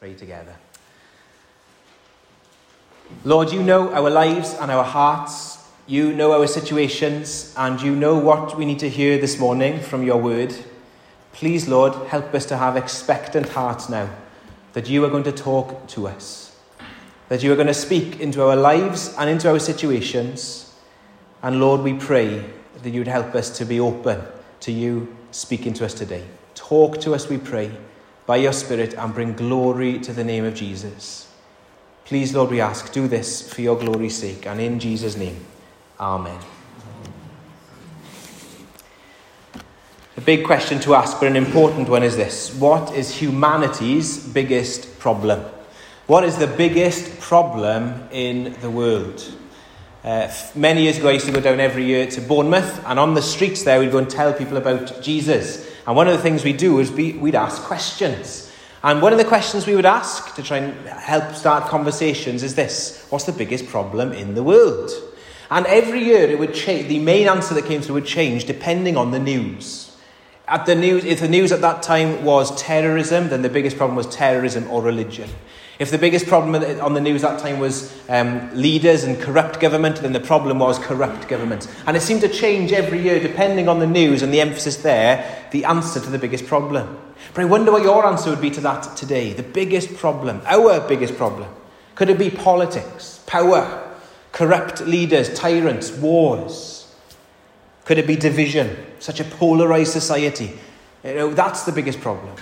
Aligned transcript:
pray 0.00 0.14
together. 0.14 0.56
Lord, 3.22 3.52
you 3.52 3.62
know 3.62 3.92
our 3.92 4.08
lives 4.08 4.54
and 4.54 4.70
our 4.70 4.82
hearts. 4.82 5.58
You 5.86 6.14
know 6.14 6.32
our 6.32 6.46
situations, 6.46 7.52
and 7.54 7.78
you 7.82 7.94
know 7.94 8.16
what 8.16 8.56
we 8.56 8.64
need 8.64 8.78
to 8.78 8.88
hear 8.88 9.18
this 9.18 9.38
morning 9.38 9.78
from 9.78 10.02
your 10.02 10.16
word. 10.16 10.54
Please, 11.34 11.68
Lord, 11.68 11.92
help 12.08 12.32
us 12.34 12.46
to 12.46 12.56
have 12.56 12.78
expectant 12.78 13.50
hearts 13.50 13.90
now 13.90 14.08
that 14.72 14.88
you 14.88 15.04
are 15.04 15.10
going 15.10 15.24
to 15.24 15.32
talk 15.32 15.86
to 15.88 16.08
us, 16.08 16.58
that 17.28 17.42
you 17.42 17.52
are 17.52 17.56
going 17.56 17.66
to 17.66 17.74
speak 17.74 18.20
into 18.20 18.42
our 18.42 18.56
lives 18.56 19.14
and 19.18 19.28
into 19.28 19.50
our 19.50 19.58
situations. 19.58 20.74
And 21.42 21.60
Lord, 21.60 21.82
we 21.82 21.92
pray 21.92 22.42
that 22.82 22.88
you 22.88 23.00
would 23.00 23.06
help 23.06 23.34
us 23.34 23.50
to 23.58 23.66
be 23.66 23.78
open 23.78 24.22
to 24.60 24.72
you 24.72 25.14
speaking 25.30 25.74
to 25.74 25.84
us 25.84 25.92
today. 25.92 26.24
Talk 26.54 27.02
to 27.02 27.12
us, 27.14 27.28
we 27.28 27.36
pray 27.36 27.70
by 28.26 28.36
your 28.36 28.52
Spirit 28.52 28.94
and 28.94 29.14
bring 29.14 29.34
glory 29.34 29.98
to 30.00 30.12
the 30.12 30.24
name 30.24 30.44
of 30.44 30.54
Jesus. 30.54 31.28
Please, 32.04 32.34
Lord, 32.34 32.50
we 32.50 32.60
ask, 32.60 32.92
do 32.92 33.06
this 33.06 33.52
for 33.52 33.60
your 33.60 33.78
glory's 33.78 34.16
sake 34.16 34.46
and 34.46 34.60
in 34.60 34.80
Jesus' 34.80 35.16
name. 35.16 35.44
Amen. 35.98 36.38
The 40.16 40.20
big 40.20 40.44
question 40.44 40.80
to 40.80 40.94
ask, 40.96 41.18
but 41.18 41.28
an 41.28 41.36
important 41.36 41.88
one, 41.88 42.02
is 42.02 42.16
this 42.16 42.52
What 42.54 42.94
is 42.94 43.14
humanity's 43.14 44.18
biggest 44.18 44.98
problem? 44.98 45.40
What 46.06 46.24
is 46.24 46.36
the 46.36 46.48
biggest 46.48 47.20
problem 47.20 48.08
in 48.10 48.56
the 48.60 48.70
world? 48.70 49.24
Uh, 50.02 50.28
many 50.54 50.82
years 50.82 50.98
ago, 50.98 51.08
I 51.08 51.12
used 51.12 51.26
to 51.26 51.32
go 51.32 51.40
down 51.40 51.60
every 51.60 51.84
year 51.84 52.06
to 52.08 52.20
Bournemouth, 52.20 52.84
and 52.86 52.98
on 52.98 53.14
the 53.14 53.22
streets 53.22 53.62
there, 53.62 53.78
we'd 53.78 53.92
go 53.92 53.98
and 53.98 54.10
tell 54.10 54.32
people 54.32 54.56
about 54.56 55.00
Jesus. 55.00 55.69
And 55.90 55.96
one 55.96 56.06
of 56.06 56.16
the 56.16 56.22
things 56.22 56.44
we 56.44 56.52
do 56.52 56.78
is 56.78 56.88
be, 56.88 57.14
we'd 57.14 57.34
ask 57.34 57.62
questions. 57.62 58.48
And 58.84 59.02
one 59.02 59.10
of 59.10 59.18
the 59.18 59.24
questions 59.24 59.66
we 59.66 59.74
would 59.74 59.84
ask 59.84 60.36
to 60.36 60.42
try 60.44 60.58
and 60.58 60.86
help 60.86 61.34
start 61.34 61.68
conversations 61.68 62.44
is 62.44 62.54
this 62.54 63.04
What's 63.10 63.24
the 63.24 63.32
biggest 63.32 63.66
problem 63.66 64.12
in 64.12 64.36
the 64.36 64.44
world? 64.44 64.88
And 65.50 65.66
every 65.66 66.04
year 66.04 66.30
it 66.30 66.38
would 66.38 66.54
change, 66.54 66.86
the 66.86 67.00
main 67.00 67.26
answer 67.26 67.54
that 67.54 67.64
came 67.64 67.82
through 67.82 67.96
would 67.96 68.06
change 68.06 68.44
depending 68.44 68.96
on 68.96 69.10
the 69.10 69.18
news. 69.18 69.96
At 70.46 70.64
the 70.64 70.76
news, 70.76 71.04
if 71.04 71.18
the 71.18 71.28
news 71.28 71.50
at 71.50 71.60
that 71.62 71.82
time 71.82 72.24
was 72.24 72.54
terrorism, 72.54 73.28
then 73.28 73.42
the 73.42 73.48
biggest 73.48 73.76
problem 73.76 73.96
was 73.96 74.06
terrorism 74.06 74.70
or 74.70 74.82
religion. 74.82 75.28
If 75.80 75.90
the 75.90 75.96
biggest 75.96 76.26
problem 76.26 76.62
on 76.82 76.92
the 76.92 77.00
news 77.00 77.22
that 77.22 77.40
time 77.40 77.58
was 77.58 77.90
um, 78.10 78.54
leaders 78.54 79.04
and 79.04 79.18
corrupt 79.18 79.60
government, 79.60 79.96
then 79.96 80.12
the 80.12 80.20
problem 80.20 80.58
was 80.58 80.78
corrupt 80.78 81.26
government. 81.26 81.68
And 81.86 81.96
it 81.96 82.02
seemed 82.02 82.20
to 82.20 82.28
change 82.28 82.70
every 82.70 83.00
year 83.00 83.18
depending 83.18 83.66
on 83.66 83.78
the 83.78 83.86
news 83.86 84.20
and 84.20 84.30
the 84.30 84.42
emphasis 84.42 84.76
there, 84.76 85.48
the 85.52 85.64
answer 85.64 85.98
to 85.98 86.10
the 86.10 86.18
biggest 86.18 86.46
problem. 86.46 86.98
But 87.32 87.40
I 87.40 87.44
wonder 87.46 87.72
what 87.72 87.82
your 87.82 88.04
answer 88.04 88.28
would 88.28 88.42
be 88.42 88.50
to 88.50 88.60
that 88.60 88.94
today. 88.94 89.32
The 89.32 89.42
biggest 89.42 89.96
problem, 89.96 90.42
our 90.44 90.86
biggest 90.86 91.16
problem. 91.16 91.48
Could 91.94 92.10
it 92.10 92.18
be 92.18 92.28
politics, 92.28 93.24
power, 93.26 93.96
corrupt 94.32 94.82
leaders, 94.82 95.32
tyrants, 95.32 95.92
wars? 95.92 96.94
Could 97.86 97.96
it 97.96 98.06
be 98.06 98.16
division, 98.16 98.76
such 98.98 99.18
a 99.18 99.24
polarized 99.24 99.92
society? 99.92 100.58
You 101.02 101.14
know, 101.14 101.32
that's 101.32 101.62
the 101.62 101.72
biggest 101.72 102.02
problem. 102.02 102.36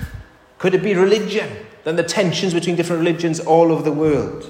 Could 0.58 0.74
it 0.74 0.82
be 0.82 0.96
religion? 0.96 1.67
Than 1.88 1.96
the 1.96 2.02
tensions 2.02 2.52
between 2.52 2.76
different 2.76 3.00
religions 3.00 3.40
all 3.40 3.72
over 3.72 3.82
the 3.82 3.90
world? 3.90 4.46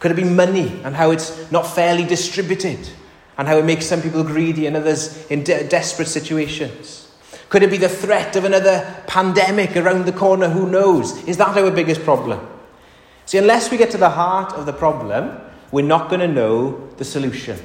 Could 0.00 0.10
it 0.10 0.16
be 0.16 0.24
money 0.24 0.80
and 0.82 0.96
how 0.96 1.12
it's 1.12 1.48
not 1.52 1.72
fairly 1.72 2.04
distributed 2.04 2.90
and 3.38 3.46
how 3.46 3.58
it 3.58 3.64
makes 3.64 3.86
some 3.86 4.02
people 4.02 4.24
greedy 4.24 4.66
and 4.66 4.76
others 4.76 5.24
in 5.28 5.44
de- 5.44 5.68
desperate 5.68 6.08
situations? 6.08 7.12
Could 7.48 7.62
it 7.62 7.70
be 7.70 7.76
the 7.76 7.88
threat 7.88 8.34
of 8.34 8.44
another 8.44 9.04
pandemic 9.06 9.76
around 9.76 10.04
the 10.04 10.12
corner? 10.12 10.48
Who 10.48 10.68
knows? 10.68 11.16
Is 11.28 11.36
that 11.36 11.56
our 11.56 11.70
biggest 11.70 12.02
problem? 12.02 12.44
See, 13.24 13.38
unless 13.38 13.70
we 13.70 13.76
get 13.76 13.92
to 13.92 13.98
the 13.98 14.10
heart 14.10 14.52
of 14.54 14.66
the 14.66 14.72
problem, 14.72 15.38
we're 15.70 15.86
not 15.86 16.08
going 16.08 16.22
to 16.22 16.26
know 16.26 16.88
the 16.96 17.04
solution. 17.04 17.56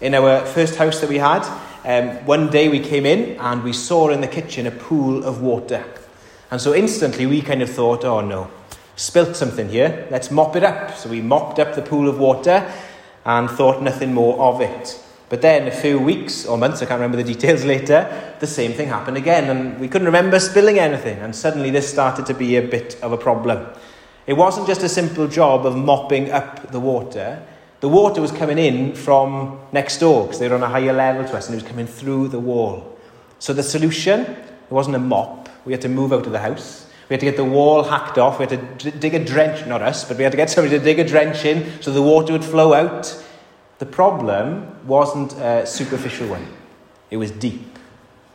In 0.00 0.14
our 0.14 0.46
first 0.46 0.76
house 0.76 1.00
that 1.00 1.10
we 1.10 1.18
had, 1.18 1.42
um, 1.84 2.24
one 2.24 2.50
day 2.50 2.68
we 2.68 2.78
came 2.78 3.04
in 3.04 3.36
and 3.40 3.64
we 3.64 3.72
saw 3.72 4.10
in 4.10 4.20
the 4.20 4.28
kitchen 4.28 4.68
a 4.68 4.70
pool 4.70 5.24
of 5.24 5.42
water. 5.42 5.84
And 6.52 6.60
so 6.60 6.74
instantly 6.74 7.24
we 7.24 7.40
kind 7.40 7.62
of 7.62 7.70
thought, 7.70 8.04
oh 8.04 8.20
no, 8.20 8.50
spilt 8.94 9.36
something 9.36 9.70
here, 9.70 10.06
let's 10.10 10.30
mop 10.30 10.54
it 10.54 10.62
up. 10.62 10.94
So 10.94 11.08
we 11.08 11.22
mopped 11.22 11.58
up 11.58 11.74
the 11.74 11.80
pool 11.80 12.10
of 12.10 12.18
water 12.18 12.70
and 13.24 13.48
thought 13.48 13.82
nothing 13.82 14.12
more 14.12 14.38
of 14.38 14.60
it. 14.60 15.02
But 15.30 15.40
then 15.40 15.66
a 15.66 15.70
few 15.70 15.98
weeks 15.98 16.44
or 16.44 16.58
months, 16.58 16.82
I 16.82 16.84
can't 16.84 17.00
remember 17.00 17.16
the 17.16 17.32
details 17.34 17.64
later, 17.64 18.34
the 18.38 18.46
same 18.46 18.74
thing 18.74 18.88
happened 18.88 19.16
again. 19.16 19.48
And 19.48 19.80
we 19.80 19.88
couldn't 19.88 20.04
remember 20.04 20.38
spilling 20.38 20.78
anything. 20.78 21.18
And 21.20 21.34
suddenly 21.34 21.70
this 21.70 21.88
started 21.88 22.26
to 22.26 22.34
be 22.34 22.56
a 22.56 22.62
bit 22.62 23.02
of 23.02 23.12
a 23.12 23.16
problem. 23.16 23.66
It 24.26 24.34
wasn't 24.34 24.66
just 24.66 24.82
a 24.82 24.90
simple 24.90 25.28
job 25.28 25.64
of 25.64 25.74
mopping 25.74 26.32
up 26.32 26.70
the 26.70 26.80
water. 26.80 27.42
The 27.80 27.88
water 27.88 28.20
was 28.20 28.30
coming 28.30 28.58
in 28.58 28.94
from 28.94 29.58
next 29.72 30.00
door 30.00 30.24
because 30.24 30.38
they 30.38 30.50
were 30.50 30.56
on 30.56 30.62
a 30.62 30.68
higher 30.68 30.92
level 30.92 31.24
to 31.24 31.34
us 31.34 31.48
and 31.48 31.54
it 31.54 31.62
was 31.62 31.70
coming 31.70 31.86
through 31.86 32.28
the 32.28 32.38
wall. 32.38 32.98
So 33.38 33.54
the 33.54 33.62
solution, 33.62 34.20
it 34.20 34.70
wasn't 34.70 34.96
a 34.96 35.00
mop, 35.00 35.41
we 35.64 35.72
had 35.72 35.82
to 35.82 35.88
move 35.88 36.12
out 36.12 36.26
of 36.26 36.32
the 36.32 36.38
house. 36.38 36.86
We 37.08 37.14
had 37.14 37.20
to 37.20 37.26
get 37.26 37.36
the 37.36 37.44
wall 37.44 37.82
hacked 37.82 38.18
off. 38.18 38.38
We 38.38 38.46
had 38.46 38.78
to 38.80 38.90
dig 38.90 39.14
a 39.14 39.24
drench, 39.24 39.66
not 39.66 39.82
us, 39.82 40.04
but 40.04 40.16
we 40.16 40.24
had 40.24 40.32
to 40.32 40.36
get 40.36 40.50
somebody 40.50 40.78
to 40.78 40.84
dig 40.84 40.98
a 40.98 41.04
drench 41.06 41.44
in 41.44 41.82
so 41.82 41.92
the 41.92 42.02
water 42.02 42.32
would 42.32 42.44
flow 42.44 42.72
out. 42.72 43.22
The 43.78 43.86
problem 43.86 44.86
wasn't 44.86 45.32
a 45.34 45.66
superficial 45.66 46.28
one, 46.28 46.46
it 47.10 47.16
was 47.16 47.30
deep 47.30 47.72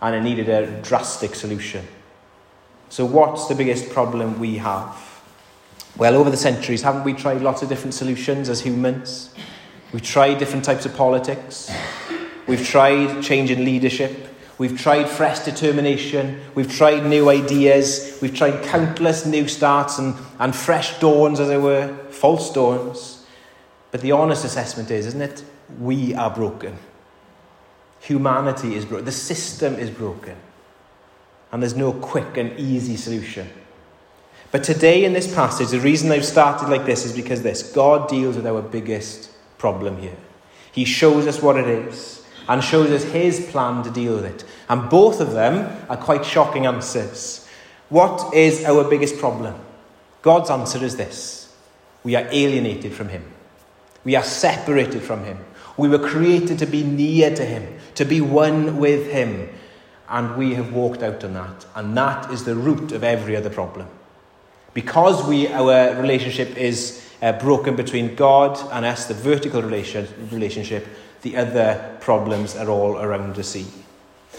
and 0.02 0.16
it 0.16 0.22
needed 0.22 0.50
a 0.50 0.82
drastic 0.82 1.36
solution. 1.36 1.86
So, 2.90 3.06
what's 3.06 3.48
the 3.48 3.56
biggest 3.56 3.90
problem 3.90 4.40
we 4.40 4.58
have? 4.58 5.04
Well, 5.98 6.16
over 6.16 6.30
the 6.30 6.38
centuries, 6.38 6.84
haven't 6.84 7.04
we 7.04 7.14
tried 7.14 7.42
lots 7.42 7.62
of 7.62 7.70
different 7.70 7.94
solutions 7.94 8.50
as 8.50 8.62
humans? 8.62 9.34
We've 9.92 10.02
tried 10.02 10.38
different 10.38 10.64
types 10.64 10.86
of 10.86 10.96
politics. 10.96 11.72
We've 12.46 12.66
tried 12.66 13.24
changing 13.24 13.66
leadership. 13.66 14.28
We've 14.58 14.78
tried 14.78 15.08
fresh 15.08 15.40
determination. 15.40 16.42
We've 16.56 16.72
tried 16.72 17.06
new 17.06 17.30
ideas. 17.30 18.18
We've 18.22 18.34
tried 18.34 18.64
countless 18.64 19.26
new 19.26 19.48
starts 19.48 20.00
and, 20.00 20.16
and 20.40 20.56
fresh 20.56 21.00
dawns, 21.00 21.40
as 21.40 21.50
it 21.50 21.62
were, 21.62 21.96
false 22.10 22.52
dawns. 22.52 23.26
But 23.92 24.02
the 24.02 24.14
honest 24.14 24.46
assessment 24.46 24.90
is, 24.90 25.06
isn't 25.08 25.22
it? 25.22 25.44
We 25.80 26.16
are 26.16 26.32
broken. 26.32 26.78
Humanity 28.02 28.76
is 28.76 28.86
broken. 28.86 29.06
The 29.06 29.12
system 29.12 29.76
is 29.76 29.92
broken. 29.92 30.38
And 31.52 31.62
there's 31.62 31.76
no 31.76 31.94
quick 31.94 32.38
and 32.38 32.60
easy 32.60 32.98
solution. 32.98 33.50
But 34.52 34.64
today 34.64 35.06
in 35.06 35.14
this 35.14 35.34
passage, 35.34 35.70
the 35.70 35.80
reason 35.80 36.12
I've 36.12 36.26
started 36.26 36.70
like 36.70 36.86
this 36.86 37.06
is 37.06 37.14
because 37.14 37.44
this 37.44 37.72
God 37.74 38.10
deals 38.10 38.36
with 38.36 38.48
our 38.48 38.62
biggest 38.62 39.30
problem 39.58 39.98
here. 39.98 40.16
He 40.72 40.86
shows 40.86 41.28
us 41.28 41.42
what 41.42 41.58
it 41.58 41.68
is 41.68 42.17
and 42.48 42.64
shows 42.64 42.90
us 42.92 43.04
his 43.04 43.46
plan 43.52 43.84
to 43.84 43.92
deal 43.92 44.16
with 44.16 44.26
it. 44.26 44.44
And 44.70 44.90
both 44.90 45.20
of 45.20 45.34
them 45.34 45.86
are 45.90 45.98
quite 45.98 46.26
shocking 46.26 46.66
answers. 46.66 47.48
What 47.90 48.34
is 48.34 48.64
our 48.66 48.84
biggest 48.84 49.18
problem? 49.18 49.56
God's 50.22 50.50
answer 50.50 50.84
is 50.84 50.98
this 50.98 51.54
we 52.04 52.16
are 52.16 52.28
alienated 52.32 52.94
from 52.94 53.10
him, 53.10 53.24
we 54.04 54.16
are 54.16 54.24
separated 54.24 55.02
from 55.02 55.24
him. 55.24 55.40
We 55.78 55.90
were 55.90 56.00
created 56.00 56.58
to 56.60 56.66
be 56.66 56.84
near 56.84 57.34
to 57.36 57.46
him, 57.46 57.78
to 57.96 58.04
be 58.04 58.20
one 58.20 58.78
with 58.78 59.12
him. 59.12 59.50
And 60.10 60.36
we 60.36 60.56
have 60.56 60.74
walked 60.74 61.04
out 61.04 61.24
on 61.24 61.34
that. 61.36 61.66
And 61.76 61.96
that 61.96 62.32
is 62.32 62.46
the 62.46 62.56
root 62.56 62.92
of 62.92 63.04
every 63.04 63.36
other 63.36 63.50
problem. 63.52 63.88
Because 64.74 65.26
we, 65.28 65.48
our 65.50 65.96
relationship 66.02 66.58
is 66.58 67.04
uh, 67.22 67.34
broken 67.34 67.76
between 67.76 68.16
God 68.16 68.60
and 68.72 68.86
us, 68.86 69.06
the 69.06 69.14
vertical 69.14 69.62
relation, 69.62 70.08
relationship, 70.32 70.88
the 71.32 71.38
other 71.38 71.98
problems 72.00 72.56
are 72.56 72.70
all 72.70 72.98
around 72.98 73.36
the 73.36 73.44
sea. 73.44 73.68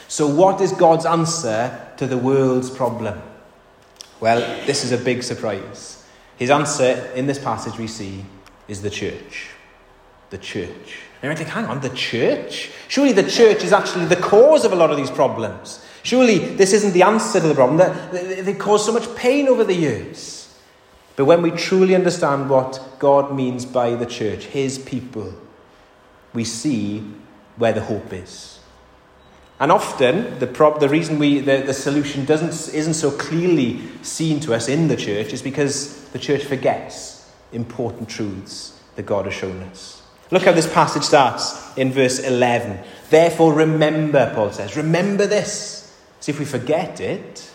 So, 0.08 0.26
what 0.26 0.60
is 0.60 0.72
God's 0.72 1.04
answer 1.04 1.78
to 1.98 2.06
the 2.06 2.16
world's 2.16 2.70
problem? 2.70 3.20
Well, 4.20 4.40
this 4.66 4.84
is 4.84 4.92
a 4.92 4.98
big 4.98 5.22
surprise. 5.22 6.04
His 6.38 6.50
answer 6.50 7.10
in 7.14 7.26
this 7.26 7.38
passage 7.38 7.78
we 7.78 7.88
see 7.88 8.24
is 8.68 8.80
the 8.80 8.90
church. 8.90 9.50
The 10.30 10.38
church. 10.38 11.00
And 11.20 11.30
might 11.30 11.36
think, 11.36 11.50
hang 11.50 11.66
on, 11.66 11.80
the 11.80 11.90
church? 11.90 12.70
Surely 12.88 13.12
the 13.12 13.28
church 13.28 13.64
is 13.64 13.72
actually 13.72 14.06
the 14.06 14.16
cause 14.16 14.64
of 14.64 14.72
a 14.72 14.76
lot 14.76 14.90
of 14.90 14.96
these 14.96 15.10
problems. 15.10 15.84
Surely 16.04 16.38
this 16.38 16.72
isn't 16.72 16.92
the 16.92 17.02
answer 17.02 17.40
to 17.40 17.48
the 17.48 17.54
problem. 17.54 17.78
They 18.12 18.54
cause 18.54 18.86
so 18.86 18.92
much 18.92 19.14
pain 19.14 19.48
over 19.48 19.64
the 19.64 19.74
years. 19.74 20.58
But 21.16 21.26
when 21.26 21.42
we 21.42 21.50
truly 21.50 21.94
understand 21.94 22.48
what 22.48 22.80
God 22.98 23.34
means 23.34 23.66
by 23.66 23.94
the 23.94 24.06
church, 24.06 24.44
his 24.44 24.78
people, 24.78 25.34
we 26.32 26.44
see 26.44 27.00
where 27.56 27.72
the 27.72 27.80
hope 27.80 28.12
is. 28.12 28.58
And 29.60 29.72
often, 29.72 30.38
the, 30.38 30.46
prob- 30.46 30.78
the 30.78 30.88
reason 30.88 31.18
we, 31.18 31.40
the, 31.40 31.62
the 31.66 31.74
solution 31.74 32.24
doesn't, 32.24 32.72
isn't 32.72 32.94
so 32.94 33.10
clearly 33.10 33.82
seen 34.02 34.38
to 34.40 34.54
us 34.54 34.68
in 34.68 34.86
the 34.86 34.96
church 34.96 35.32
is 35.32 35.42
because 35.42 36.08
the 36.10 36.18
church 36.18 36.44
forgets 36.44 37.28
important 37.52 38.08
truths 38.08 38.80
that 38.94 39.04
God 39.04 39.24
has 39.24 39.34
shown 39.34 39.60
us. 39.64 40.02
Look 40.30 40.42
how 40.42 40.52
this 40.52 40.72
passage 40.72 41.02
starts 41.02 41.76
in 41.76 41.90
verse 41.90 42.20
11. 42.20 42.78
Therefore, 43.10 43.52
remember, 43.52 44.30
Paul 44.34 44.52
says, 44.52 44.76
remember 44.76 45.26
this. 45.26 45.96
See, 46.20 46.30
if 46.30 46.38
we 46.38 46.44
forget 46.44 47.00
it, 47.00 47.50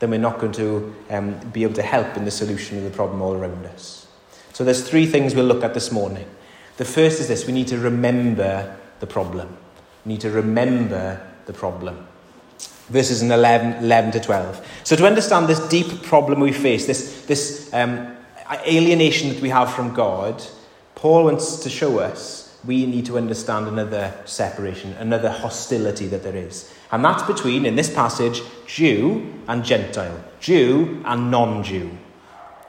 then 0.00 0.10
we're 0.10 0.18
not 0.18 0.38
going 0.38 0.52
to 0.52 0.94
um, 1.10 1.38
be 1.50 1.62
able 1.62 1.74
to 1.74 1.82
help 1.82 2.16
in 2.16 2.24
the 2.24 2.30
solution 2.30 2.78
of 2.78 2.84
the 2.84 2.90
problem 2.90 3.22
all 3.22 3.34
around 3.34 3.64
us. 3.66 4.08
So 4.52 4.64
there's 4.64 4.86
three 4.86 5.06
things 5.06 5.34
we'll 5.34 5.44
look 5.44 5.62
at 5.62 5.72
this 5.72 5.92
morning. 5.92 6.26
The 6.80 6.86
first 6.86 7.20
is 7.20 7.28
this 7.28 7.46
we 7.46 7.52
need 7.52 7.68
to 7.68 7.78
remember 7.78 8.74
the 9.00 9.06
problem. 9.06 9.54
We 10.06 10.14
need 10.14 10.22
to 10.22 10.30
remember 10.30 11.20
the 11.44 11.52
problem. 11.52 12.06
Verses 12.88 13.20
in 13.20 13.30
11, 13.30 13.84
11 13.84 14.12
to 14.12 14.20
12. 14.20 14.66
So 14.84 14.96
to 14.96 15.06
understand 15.06 15.46
this 15.46 15.60
deep 15.68 16.02
problem 16.04 16.40
we 16.40 16.52
face, 16.52 16.86
this, 16.86 17.26
this 17.26 17.68
um, 17.74 18.16
alienation 18.66 19.28
that 19.28 19.42
we 19.42 19.50
have 19.50 19.74
from 19.74 19.92
God, 19.92 20.42
Paul 20.94 21.24
wants 21.24 21.56
to 21.64 21.68
show 21.68 21.98
us 21.98 22.58
we 22.64 22.86
need 22.86 23.04
to 23.04 23.18
understand 23.18 23.68
another 23.68 24.14
separation, 24.24 24.94
another 24.94 25.30
hostility 25.30 26.06
that 26.06 26.22
there 26.22 26.34
is. 26.34 26.72
And 26.90 27.04
that's 27.04 27.24
between, 27.24 27.66
in 27.66 27.76
this 27.76 27.92
passage, 27.92 28.40
Jew 28.66 29.30
and 29.48 29.66
Gentile, 29.66 30.24
Jew 30.40 31.02
and 31.04 31.30
non 31.30 31.62
Jew. 31.62 31.90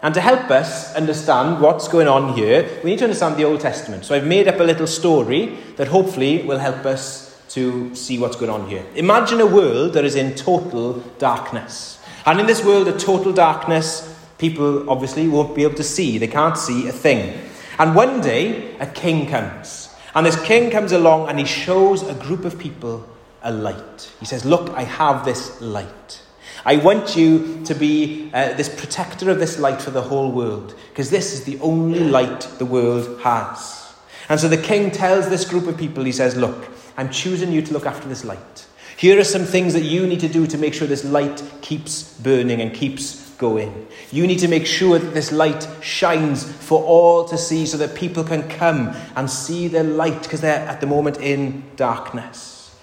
And 0.04 0.16
to 0.16 0.22
help 0.22 0.50
us 0.50 0.96
understand 0.96 1.62
what's 1.62 1.88
going 1.88 2.08
on 2.08 2.34
here, 2.34 2.68
we 2.84 2.92
need 2.92 3.00
to 3.00 3.06
understand 3.06 3.38
the 3.38 3.44
Old 3.44 3.60
Testament. 3.60 4.04
So 4.04 4.16
I've 4.16 4.26
made 4.26 4.48
up 4.48 4.60
a 4.60 4.64
little 4.64 4.88
story 4.88 5.58
that 5.78 5.88
hopefully 5.88 6.44
will 6.44 6.58
help 6.58 6.86
us 6.86 7.40
to 7.50 7.94
see 7.94 8.18
what's 8.18 8.36
going 8.36 8.50
on 8.50 8.68
here. 8.68 8.84
Imagine 8.96 9.42
a 9.42 9.46
world 9.46 9.94
that 9.94 10.06
is 10.06 10.16
in 10.16 10.34
total 10.36 10.94
darkness. 11.20 12.00
And 12.26 12.40
in 12.40 12.48
this 12.48 12.64
world 12.64 12.88
of 12.88 12.98
total 12.98 13.32
darkness, 13.34 14.12
people 14.38 14.90
obviously 14.90 15.28
won't 15.28 15.56
be 15.56 15.64
able 15.64 15.76
to 15.76 15.84
see. 15.84 16.18
They 16.18 16.28
can't 16.28 16.58
see 16.58 16.88
a 16.88 16.92
thing. 16.92 17.40
And 17.78 17.94
one 17.94 18.22
day, 18.22 18.76
a 18.78 18.88
king 18.88 19.28
comes. 19.28 19.90
And 20.16 20.26
this 20.26 20.42
king 20.44 20.72
comes 20.72 20.92
along 20.92 21.30
and 21.30 21.38
he 21.38 21.46
shows 21.46 22.04
a 22.08 22.14
group 22.16 22.44
of 22.46 22.58
people 22.58 23.08
a 23.44 23.52
light. 23.52 24.12
He 24.20 24.26
says, 24.26 24.46
Look, 24.46 24.70
I 24.72 24.84
have 24.84 25.26
this 25.26 25.60
light. 25.62 26.22
I 26.66 26.78
want 26.78 27.16
you 27.16 27.64
to 27.66 27.74
be 27.74 28.30
uh, 28.34 28.54
this 28.54 28.70
protector 28.70 29.30
of 29.30 29.40
this 29.40 29.58
light 29.58 29.82
for 29.82 29.92
the 29.92 30.02
whole 30.02 30.32
world, 30.32 30.76
because 30.90 31.10
this 31.10 31.34
is 31.34 31.44
the 31.44 31.60
only 31.60 32.00
light 32.00 32.42
the 32.60 32.66
world 32.66 33.20
has. 33.22 33.94
And 34.30 34.40
so 34.40 34.48
the 34.48 34.58
king 34.58 34.92
tells 34.92 35.30
this 35.30 35.44
group 35.44 35.68
of 35.68 35.78
people, 35.78 36.04
he 36.04 36.12
says, 36.12 36.36
Look, 36.36 36.70
I'm 36.98 37.10
choosing 37.10 37.52
you 37.52 37.62
to 37.64 37.74
look 37.74 37.86
after 37.86 38.08
this 38.08 38.24
light. 38.24 38.68
Here 38.96 39.20
are 39.20 39.24
some 39.24 39.46
things 39.46 39.74
that 39.74 39.84
you 39.84 40.06
need 40.06 40.20
to 40.20 40.30
do 40.30 40.46
to 40.46 40.58
make 40.58 40.76
sure 40.76 40.88
this 40.88 41.04
light 41.04 41.44
keeps 41.62 42.14
burning 42.20 42.62
and 42.62 42.74
keeps 42.74 43.32
going. 43.40 43.88
You 44.12 44.28
need 44.28 44.38
to 44.40 44.48
make 44.48 44.68
sure 44.68 45.00
that 45.00 45.16
this 45.16 45.32
light 45.32 45.68
shines 45.82 46.44
for 46.44 46.84
all 46.84 47.26
to 47.26 47.38
see 47.38 47.66
so 47.66 47.78
that 47.78 47.96
people 47.96 48.24
can 48.24 48.48
come 48.48 48.96
and 49.16 49.28
see 49.28 49.68
the 49.68 49.84
light 49.84 50.22
because 50.22 50.42
they're 50.42 50.68
at 50.68 50.80
the 50.80 50.88
moment 50.88 51.18
in 51.18 51.64
darkness. 51.76 52.80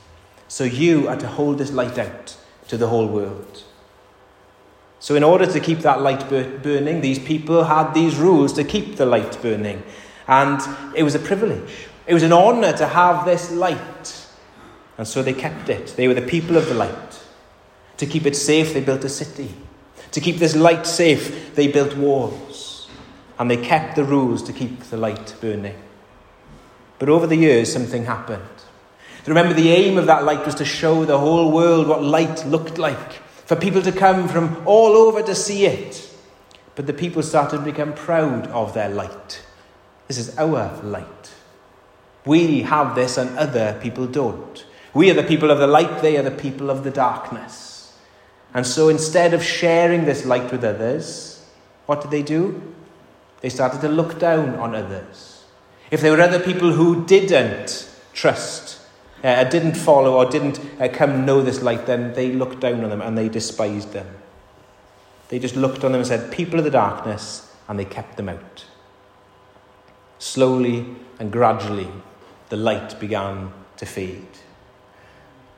So 0.48 0.64
you 0.64 1.06
are 1.06 1.16
to 1.16 1.28
hold 1.28 1.58
this 1.58 1.70
light 1.70 1.96
out 1.96 2.36
to 2.66 2.76
the 2.76 2.88
whole 2.88 3.06
world. 3.06 3.62
So, 5.00 5.14
in 5.14 5.22
order 5.22 5.46
to 5.46 5.60
keep 5.60 5.80
that 5.80 6.00
light 6.00 6.28
burning, 6.28 7.00
these 7.00 7.18
people 7.18 7.64
had 7.64 7.94
these 7.94 8.16
rules 8.16 8.52
to 8.54 8.64
keep 8.64 8.96
the 8.96 9.06
light 9.06 9.40
burning. 9.40 9.82
And 10.26 10.60
it 10.94 11.02
was 11.02 11.14
a 11.14 11.18
privilege, 11.18 11.88
it 12.06 12.14
was 12.14 12.22
an 12.22 12.32
honour 12.32 12.72
to 12.74 12.86
have 12.86 13.24
this 13.24 13.50
light. 13.50 14.26
And 14.98 15.06
so 15.06 15.22
they 15.22 15.32
kept 15.32 15.68
it. 15.68 15.94
They 15.96 16.08
were 16.08 16.14
the 16.14 16.22
people 16.22 16.56
of 16.56 16.66
the 16.66 16.74
light. 16.74 17.22
To 17.98 18.06
keep 18.06 18.26
it 18.26 18.34
safe, 18.34 18.74
they 18.74 18.80
built 18.80 19.04
a 19.04 19.08
city. 19.08 19.54
To 20.10 20.20
keep 20.20 20.38
this 20.38 20.56
light 20.56 20.86
safe, 20.86 21.54
they 21.54 21.68
built 21.68 21.96
walls. 21.96 22.88
And 23.38 23.48
they 23.48 23.56
kept 23.56 23.94
the 23.94 24.02
rules 24.02 24.42
to 24.44 24.52
keep 24.52 24.80
the 24.84 24.96
light 24.96 25.36
burning. 25.40 25.76
But 26.98 27.08
over 27.08 27.28
the 27.28 27.36
years, 27.36 27.72
something 27.72 28.06
happened. 28.06 28.42
Remember, 29.26 29.52
the 29.52 29.70
aim 29.70 29.98
of 29.98 30.06
that 30.06 30.24
light 30.24 30.44
was 30.46 30.54
to 30.56 30.64
show 30.64 31.04
the 31.04 31.18
whole 31.18 31.52
world 31.52 31.86
what 31.86 32.02
light 32.02 32.46
looked 32.46 32.78
like, 32.78 33.20
for 33.48 33.56
people 33.56 33.80
to 33.80 33.92
come 33.92 34.28
from 34.28 34.62
all 34.66 34.92
over 34.94 35.22
to 35.22 35.34
see 35.34 35.64
it. 35.64 36.06
But 36.74 36.86
the 36.86 36.92
people 36.92 37.22
started 37.22 37.56
to 37.56 37.64
become 37.64 37.94
proud 37.94 38.46
of 38.48 38.74
their 38.74 38.90
light. 38.90 39.42
This 40.06 40.18
is 40.18 40.36
our 40.36 40.78
light. 40.82 41.32
We 42.26 42.60
have 42.60 42.94
this 42.94 43.16
and 43.16 43.38
other 43.38 43.80
people 43.82 44.06
don't. 44.06 44.66
We 44.92 45.10
are 45.10 45.14
the 45.14 45.22
people 45.22 45.50
of 45.50 45.60
the 45.60 45.66
light, 45.66 46.02
they 46.02 46.18
are 46.18 46.22
the 46.22 46.30
people 46.30 46.68
of 46.68 46.84
the 46.84 46.90
darkness. 46.90 47.96
And 48.52 48.66
so 48.66 48.90
instead 48.90 49.32
of 49.32 49.42
sharing 49.42 50.04
this 50.04 50.26
light 50.26 50.52
with 50.52 50.62
others, 50.62 51.42
what 51.86 52.02
did 52.02 52.10
they 52.10 52.22
do? 52.22 52.74
They 53.40 53.48
started 53.48 53.80
to 53.80 53.88
look 53.88 54.18
down 54.18 54.56
on 54.56 54.74
others. 54.74 55.46
If 55.90 56.02
there 56.02 56.12
were 56.12 56.20
other 56.20 56.40
people 56.40 56.72
who 56.72 57.06
didn't 57.06 57.88
trust, 58.12 58.77
uh, 59.24 59.44
didn't 59.44 59.74
follow, 59.74 60.16
or 60.16 60.30
didn't 60.30 60.60
uh, 60.80 60.88
come 60.88 61.24
know 61.24 61.42
this 61.42 61.62
light, 61.62 61.86
then 61.86 62.14
they 62.14 62.32
looked 62.32 62.60
down 62.60 62.84
on 62.84 62.90
them 62.90 63.02
and 63.02 63.16
they 63.16 63.28
despised 63.28 63.92
them. 63.92 64.06
They 65.28 65.38
just 65.38 65.56
looked 65.56 65.84
on 65.84 65.92
them 65.92 66.00
and 66.00 66.06
said, 66.06 66.32
People 66.32 66.58
of 66.58 66.64
the 66.64 66.70
darkness, 66.70 67.52
and 67.68 67.78
they 67.78 67.84
kept 67.84 68.16
them 68.16 68.28
out. 68.28 68.64
Slowly 70.18 70.86
and 71.18 71.30
gradually, 71.30 71.88
the 72.48 72.56
light 72.56 72.98
began 72.98 73.52
to 73.76 73.86
fade. 73.86 74.26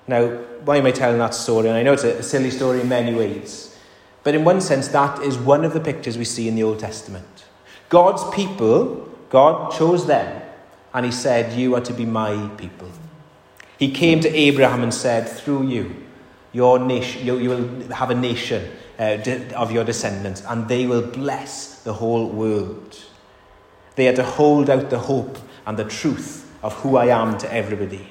Now, 0.06 0.26
why 0.64 0.78
am 0.78 0.86
I 0.86 0.90
telling 0.90 1.18
that 1.18 1.34
story? 1.34 1.68
And 1.68 1.76
I 1.76 1.82
know 1.82 1.92
it's 1.92 2.04
a 2.04 2.22
silly 2.22 2.50
story 2.50 2.80
in 2.80 2.88
many 2.88 3.14
ways. 3.14 3.78
But 4.24 4.34
in 4.34 4.44
one 4.44 4.60
sense, 4.60 4.88
that 4.88 5.22
is 5.22 5.38
one 5.38 5.64
of 5.64 5.72
the 5.72 5.80
pictures 5.80 6.18
we 6.18 6.24
see 6.24 6.48
in 6.48 6.54
the 6.54 6.62
Old 6.62 6.80
Testament. 6.80 7.44
God's 7.88 8.28
people, 8.34 9.08
God 9.30 9.72
chose 9.72 10.06
them, 10.06 10.42
and 10.92 11.06
He 11.06 11.12
said, 11.12 11.52
You 11.52 11.74
are 11.76 11.80
to 11.80 11.92
be 11.92 12.04
my 12.04 12.48
people. 12.56 12.90
He 13.80 13.90
came 13.90 14.20
to 14.20 14.28
Abraham 14.28 14.82
and 14.82 14.92
said, 14.92 15.26
Through 15.26 15.68
you, 15.68 15.96
your 16.52 16.78
nation, 16.78 17.24
you, 17.24 17.38
you 17.38 17.48
will 17.48 17.92
have 17.94 18.10
a 18.10 18.14
nation 18.14 18.70
uh, 18.98 19.16
of 19.56 19.72
your 19.72 19.84
descendants, 19.84 20.42
and 20.46 20.68
they 20.68 20.86
will 20.86 21.00
bless 21.00 21.80
the 21.82 21.94
whole 21.94 22.28
world. 22.28 23.02
They 23.96 24.06
are 24.06 24.16
to 24.16 24.22
hold 24.22 24.68
out 24.68 24.90
the 24.90 24.98
hope 24.98 25.38
and 25.66 25.78
the 25.78 25.84
truth 25.84 26.46
of 26.62 26.74
who 26.74 26.96
I 26.96 27.06
am 27.06 27.38
to 27.38 27.50
everybody. 27.50 28.06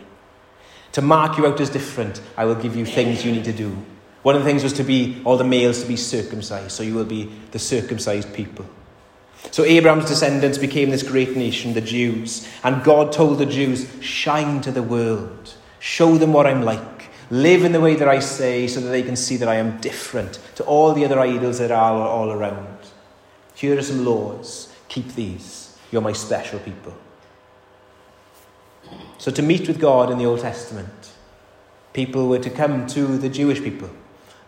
To 0.94 1.04
mark 1.04 1.38
you 1.38 1.46
out 1.46 1.62
as 1.62 1.70
different, 1.70 2.20
I 2.36 2.46
will 2.46 2.56
give 2.56 2.76
you 2.76 2.84
things 2.84 3.24
you 3.24 3.32
need 3.32 3.46
to 3.46 3.54
do. 3.54 3.78
One 4.24 4.36
of 4.36 4.44
the 4.44 4.50
things 4.50 4.64
was 4.64 4.74
to 4.74 4.84
be 4.84 5.22
all 5.24 5.38
the 5.38 5.44
males 5.44 5.84
to 5.84 5.88
be 5.88 5.98
circumcised, 5.98 6.72
so 6.72 6.82
you 6.82 6.96
will 6.96 7.06
be 7.06 7.32
the 7.52 7.60
circumcised 7.60 8.34
people. 8.34 8.66
So 9.52 9.64
Abraham's 9.64 10.06
descendants 10.06 10.58
became 10.58 10.90
this 10.90 11.04
great 11.04 11.38
nation, 11.38 11.74
the 11.74 11.82
Jews, 11.82 12.48
and 12.64 12.84
God 12.84 13.12
told 13.12 13.38
the 13.38 13.46
Jews, 13.46 13.88
shine 14.02 14.62
to 14.62 14.72
the 14.72 14.84
world, 14.84 15.56
show 15.80 16.18
them 16.18 16.34
what 16.34 16.48
I'm 16.48 16.64
like, 16.64 17.10
live 17.30 17.64
in 17.64 17.72
the 17.72 17.82
way 17.82 17.96
that 17.96 18.08
I 18.08 18.20
say, 18.20 18.68
so 18.68 18.82
that 18.82 18.90
they 18.90 19.04
can 19.04 19.16
see 19.16 19.38
that 19.38 19.50
I 19.50 19.56
am 19.56 19.80
different 19.80 20.40
to 20.56 20.64
all 20.64 20.94
the 20.94 21.06
other 21.06 21.20
idols 21.20 21.60
that 21.60 21.72
are 21.72 22.08
all 22.08 22.32
around. 22.32 22.78
Here 23.56 23.78
are 23.78 23.82
some 23.82 24.06
laws, 24.06 24.74
keep 24.88 25.16
these. 25.16 25.78
You're 25.92 26.02
my 26.02 26.14
special 26.14 26.60
people. 26.60 26.96
So, 29.18 29.32
to 29.32 29.42
meet 29.42 29.68
with 29.68 29.80
God 29.80 30.12
in 30.12 30.18
the 30.18 30.26
Old 30.26 30.40
Testament, 30.40 31.12
people 31.94 32.28
were 32.28 32.40
to 32.40 32.50
come 32.50 32.88
to 32.88 33.18
the 33.18 33.30
Jewish 33.30 33.62
people. 33.62 33.90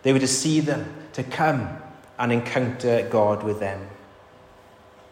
They 0.02 0.12
were 0.12 0.18
to 0.18 0.28
see 0.28 0.60
them, 0.60 0.94
to 1.12 1.22
come 1.22 1.78
and 2.18 2.32
encounter 2.32 3.06
God 3.10 3.42
with 3.42 3.60
them. 3.60 3.88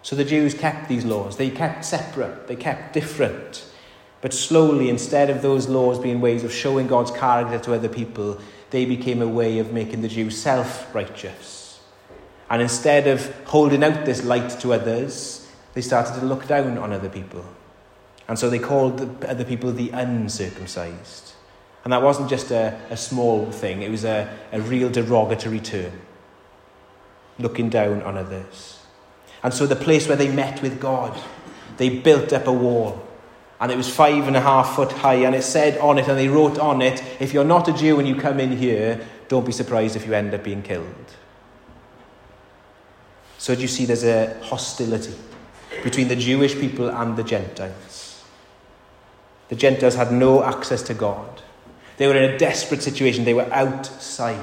So 0.03 0.17
the 0.17 0.25
Jews 0.25 0.55
kept 0.55 0.89
these 0.89 1.05
laws. 1.05 1.37
They 1.37 1.51
kept 1.51 1.85
separate, 1.85 2.47
they 2.47 2.57
kept 2.57 2.95
different. 2.95 3.67
But 4.21 4.35
slowly, 4.35 4.91
instead 4.91 5.31
of 5.31 5.41
those 5.41 5.69
laws 5.69 5.99
being 5.99 6.21
ways 6.21 6.45
of 6.45 6.53
showing 6.53 6.87
God's 6.87 7.11
character 7.11 7.59
to 7.59 7.75
other 7.75 7.89
people, 7.89 8.39
they 8.71 8.85
became 8.85 9.23
a 9.23 9.29
way 9.29 9.59
of 9.59 9.73
making 9.73 10.03
the 10.03 10.09
Jews 10.09 10.41
self 10.41 10.95
righteous. 10.95 11.81
And 12.51 12.61
instead 12.61 13.07
of 13.07 13.35
holding 13.45 13.83
out 13.83 14.05
this 14.05 14.25
light 14.25 14.51
to 14.61 14.75
others, 14.75 15.49
they 15.75 15.81
started 15.81 16.19
to 16.19 16.27
look 16.27 16.47
down 16.49 16.77
on 16.79 16.93
other 16.93 17.09
people. 17.09 17.45
And 18.29 18.39
so 18.39 18.51
they 18.51 18.59
called 18.59 18.99
the, 18.99 19.35
the 19.35 19.45
people 19.45 19.73
the 19.73 19.91
uncircumcised. 19.91 21.33
And 21.85 21.93
that 21.93 22.03
wasn't 22.03 22.29
just 22.29 22.51
a, 22.51 22.79
a 22.91 22.97
small 22.97 23.51
thing, 23.51 23.83
it 23.83 23.91
was 23.91 24.05
a, 24.05 24.37
a 24.53 24.61
real 24.61 24.91
derogatory 24.91 25.61
term. 25.61 25.93
Looking 27.39 27.71
down 27.71 28.03
on 28.03 28.19
others. 28.19 28.81
And 29.43 29.55
so 29.55 29.67
the 29.67 29.77
place 29.77 30.07
where 30.07 30.17
they 30.17 30.31
met 30.31 30.61
with 30.61 30.79
God, 30.79 31.19
they 31.79 31.89
built 31.89 32.33
up 32.33 32.47
a 32.47 32.53
wall. 32.53 33.07
And 33.61 33.71
it 33.71 33.77
was 33.77 33.95
five 33.95 34.27
and 34.27 34.37
a 34.37 34.41
half 34.41 34.75
foot 34.75 34.91
high, 34.91 35.27
and 35.27 35.35
it 35.35 35.43
said 35.43 35.79
on 35.79 35.99
it, 35.99 36.09
and 36.09 36.19
they 36.19 36.29
wrote 36.29 36.59
on 36.59 36.81
it, 36.81 37.03
if 37.21 37.35
you're 37.35 37.45
not 37.45 37.69
a 37.69 37.73
Jew 37.73 37.99
and 37.99 38.09
you 38.09 38.17
come 38.17 38.41
in 38.41 38.57
here, 38.57 39.07
don't 39.29 39.45
be 39.45 39.53
surprised 39.53 39.97
if 39.97 40.07
you 40.07 40.15
end 40.15 40.35
up 40.35 40.43
being 40.43 40.63
killed. 40.63 40.87
So 43.39 43.55
do 43.55 43.63
you 43.63 43.69
see 43.69 43.85
there's 43.85 44.05
a 44.05 44.39
hostility 44.43 45.15
between 45.83 46.09
the 46.09 46.17
Jewish 46.17 46.55
people 46.55 46.91
and 46.91 47.17
the 47.17 47.23
Gentiles? 47.23 48.25
The 49.49 49.57
Gentiles 49.57 49.95
had 49.95 50.13
no 50.13 50.43
access 50.43 50.83
to 50.83 50.95
God. 50.95 51.43
They 51.97 52.07
were 52.07 52.17
in 52.17 52.33
a 52.33 52.39
desperate 52.39 52.83
situation. 52.83 53.25
They 53.25 53.35
were 53.35 53.53
outside. 53.53 54.41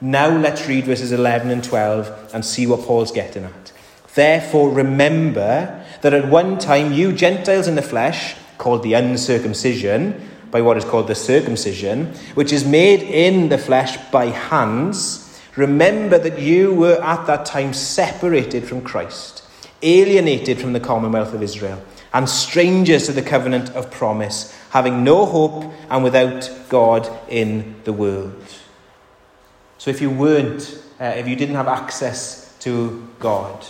Now 0.00 0.28
let's 0.28 0.66
read 0.68 0.84
verses 0.84 1.12
11 1.12 1.50
and 1.50 1.64
12 1.64 2.30
and 2.32 2.44
see 2.44 2.66
what 2.66 2.82
Paul's 2.82 3.10
getting 3.10 3.44
at. 3.44 3.72
Therefore, 4.14 4.70
remember 4.70 5.84
that 6.02 6.12
at 6.12 6.28
one 6.28 6.58
time 6.58 6.92
you 6.92 7.12
Gentiles 7.12 7.68
in 7.68 7.74
the 7.74 7.82
flesh, 7.82 8.36
called 8.58 8.82
the 8.82 8.94
uncircumcision, 8.94 10.28
by 10.50 10.62
what 10.62 10.76
is 10.76 10.84
called 10.84 11.08
the 11.08 11.14
circumcision, 11.14 12.06
which 12.34 12.52
is 12.52 12.64
made 12.64 13.02
in 13.02 13.48
the 13.50 13.58
flesh 13.58 13.96
by 14.10 14.26
hands, 14.26 15.28
Remember 15.58 16.18
that 16.18 16.38
you 16.38 16.72
were 16.72 17.02
at 17.02 17.26
that 17.26 17.44
time 17.44 17.74
separated 17.74 18.64
from 18.64 18.80
Christ, 18.80 19.42
alienated 19.82 20.60
from 20.60 20.72
the 20.72 20.78
commonwealth 20.78 21.34
of 21.34 21.42
Israel, 21.42 21.82
and 22.12 22.28
strangers 22.28 23.06
to 23.06 23.12
the 23.12 23.22
covenant 23.22 23.70
of 23.70 23.90
promise, 23.90 24.56
having 24.70 25.02
no 25.02 25.26
hope 25.26 25.64
and 25.90 26.04
without 26.04 26.48
God 26.68 27.10
in 27.28 27.74
the 27.82 27.92
world. 27.92 28.40
So 29.78 29.90
if 29.90 30.00
you 30.00 30.10
weren't, 30.10 30.80
uh, 31.00 31.06
if 31.16 31.26
you 31.26 31.34
didn't 31.34 31.56
have 31.56 31.66
access 31.66 32.56
to 32.60 33.08
God, 33.18 33.66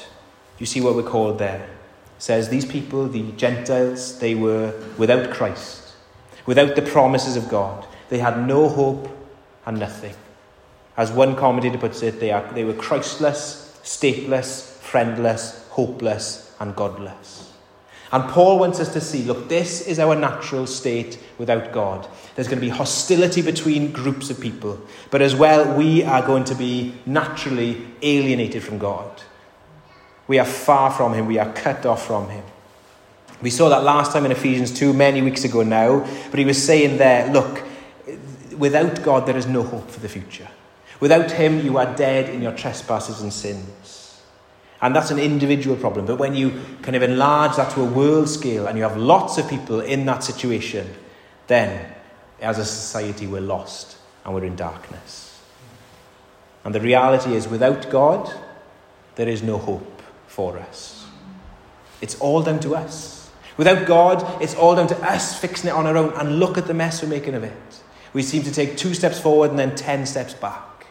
you 0.59 0.67
see 0.67 0.83
what 0.83 0.95
we're 0.95 1.03
called 1.03 1.39
there. 1.39 1.71
Says 2.19 2.49
these 2.49 2.65
people, 2.65 3.07
the 3.07 3.33
Gentiles, 3.33 4.19
they 4.19 4.35
were 4.35 4.75
without 4.99 5.31
Christ, 5.31 5.95
without 6.47 6.75
the 6.75 6.83
promises 6.83 7.37
of 7.37 7.49
God. 7.49 7.87
They 8.09 8.19
had 8.19 8.47
no 8.47 8.69
hope 8.69 9.09
and 9.65 9.79
nothing. 9.79 10.15
As 10.97 11.13
one 11.13 11.37
commentator 11.37 11.79
puts 11.79 12.03
it, 12.03 12.19
they, 12.19 12.33
are, 12.33 12.53
they 12.53 12.65
were 12.65 12.75
Christless, 12.75 13.79
stateless, 13.85 14.79
friendless, 14.81 15.69
hopeless, 15.69 16.55
and 16.59 16.75
godless. 16.75 17.53
And 18.11 18.25
Paul 18.25 18.59
wants 18.59 18.81
us 18.81 18.93
to 18.95 19.01
see 19.01 19.23
look, 19.25 19.49
this 19.49 19.87
is 19.87 19.99
our 19.99 20.17
natural 20.17 20.67
state 20.67 21.23
without 21.37 21.73
God. 21.73 22.09
There's 22.35 22.49
going 22.49 22.59
to 22.59 22.67
be 22.67 22.71
hostility 22.71 23.43
between 23.43 23.93
groups 23.93 24.31
of 24.31 24.41
people, 24.41 24.81
but 25.11 25.21
as 25.21 25.35
well, 25.35 25.77
we 25.77 26.03
are 26.05 26.27
going 26.27 26.45
to 26.45 26.55
be 26.55 26.95
naturally 27.05 27.87
alienated 28.03 28.63
from 28.63 28.79
God. 28.79 29.23
We 30.29 30.39
are 30.39 30.45
far 30.45 30.91
from 30.91 31.15
Him, 31.15 31.27
we 31.27 31.39
are 31.39 31.53
cut 31.53 31.85
off 31.87 32.07
from 32.07 32.29
Him. 32.29 32.45
We 33.41 33.51
saw 33.51 33.69
that 33.71 33.83
last 33.83 34.13
time 34.13 34.27
in 34.27 34.33
Ephesians 34.33 34.73
2, 34.73 34.93
many 34.93 35.23
weeks 35.23 35.45
ago 35.45 35.63
now, 35.63 36.01
but 36.31 36.39
he 36.39 36.45
was 36.45 36.63
saying 36.63 36.99
there, 36.99 37.33
look, 37.33 37.63
without 38.57 39.03
God, 39.03 39.27
there 39.27 39.37
is 39.37 39.47
no 39.47 39.63
hope 39.63 39.91
for 39.91 40.01
the 40.01 40.09
future. 40.09 40.49
Without 41.01 41.31
Him, 41.31 41.61
you 41.61 41.79
are 41.79 41.95
dead 41.95 42.29
in 42.29 42.43
your 42.43 42.53
trespasses 42.53 43.23
and 43.23 43.33
sins. 43.33 44.21
And 44.81 44.95
that's 44.95 45.11
an 45.11 45.19
individual 45.19 45.77
problem. 45.77 46.07
But 46.07 46.19
when 46.19 46.35
you 46.35 46.61
kind 46.83 46.95
of 46.95 47.03
enlarge 47.03 47.57
that 47.57 47.73
to 47.73 47.83
a 47.83 47.85
world 47.85 48.29
scale 48.29 48.67
and 48.67 48.77
you 48.77 48.85
have 48.85 48.97
lots 48.97 49.39
of 49.39 49.49
people 49.49 49.81
in 49.81 50.05
that 50.07 50.23
situation, 50.23 50.89
then 51.47 51.93
as 52.41 52.59
a 52.59 52.65
society 52.65 53.27
we're 53.27 53.41
lost 53.41 53.97
and 54.25 54.35
we're 54.35 54.45
in 54.45 54.55
darkness. 54.57 55.41
And 56.65 56.75
the 56.75 56.81
reality 56.81 57.35
is, 57.35 57.49
without 57.49 57.91
God, 57.91 58.33
there 59.17 59.29
is 59.29 59.43
no 59.43 59.59
hope 59.59 59.98
for 60.39 60.57
us. 60.57 61.05
It's 62.01 62.15
all 62.21 62.43
down 62.43 62.61
to 62.61 62.77
us. 62.77 63.29
Without 63.57 63.89
God, 63.89 64.41
it's 64.41 64.55
all 64.55 64.77
down 64.77 64.87
to 64.87 64.97
us 65.03 65.37
fixing 65.37 65.69
it 65.69 65.73
on 65.73 65.85
our 65.85 65.97
own. 65.97 66.13
And 66.13 66.39
look 66.39 66.57
at 66.57 66.69
the 66.69 66.75
mess 66.75 67.03
we're 67.03 67.09
making 67.09 67.35
of 67.35 67.43
it. 67.43 67.83
We 68.13 68.23
seem 68.23 68.45
to 68.45 68.53
take 68.53 68.77
two 68.77 68.95
steps 68.95 69.19
forward 69.19 69.51
and 69.51 69.59
then 69.59 69.75
ten 69.75 70.07
steps 70.07 70.35
back. 70.35 70.87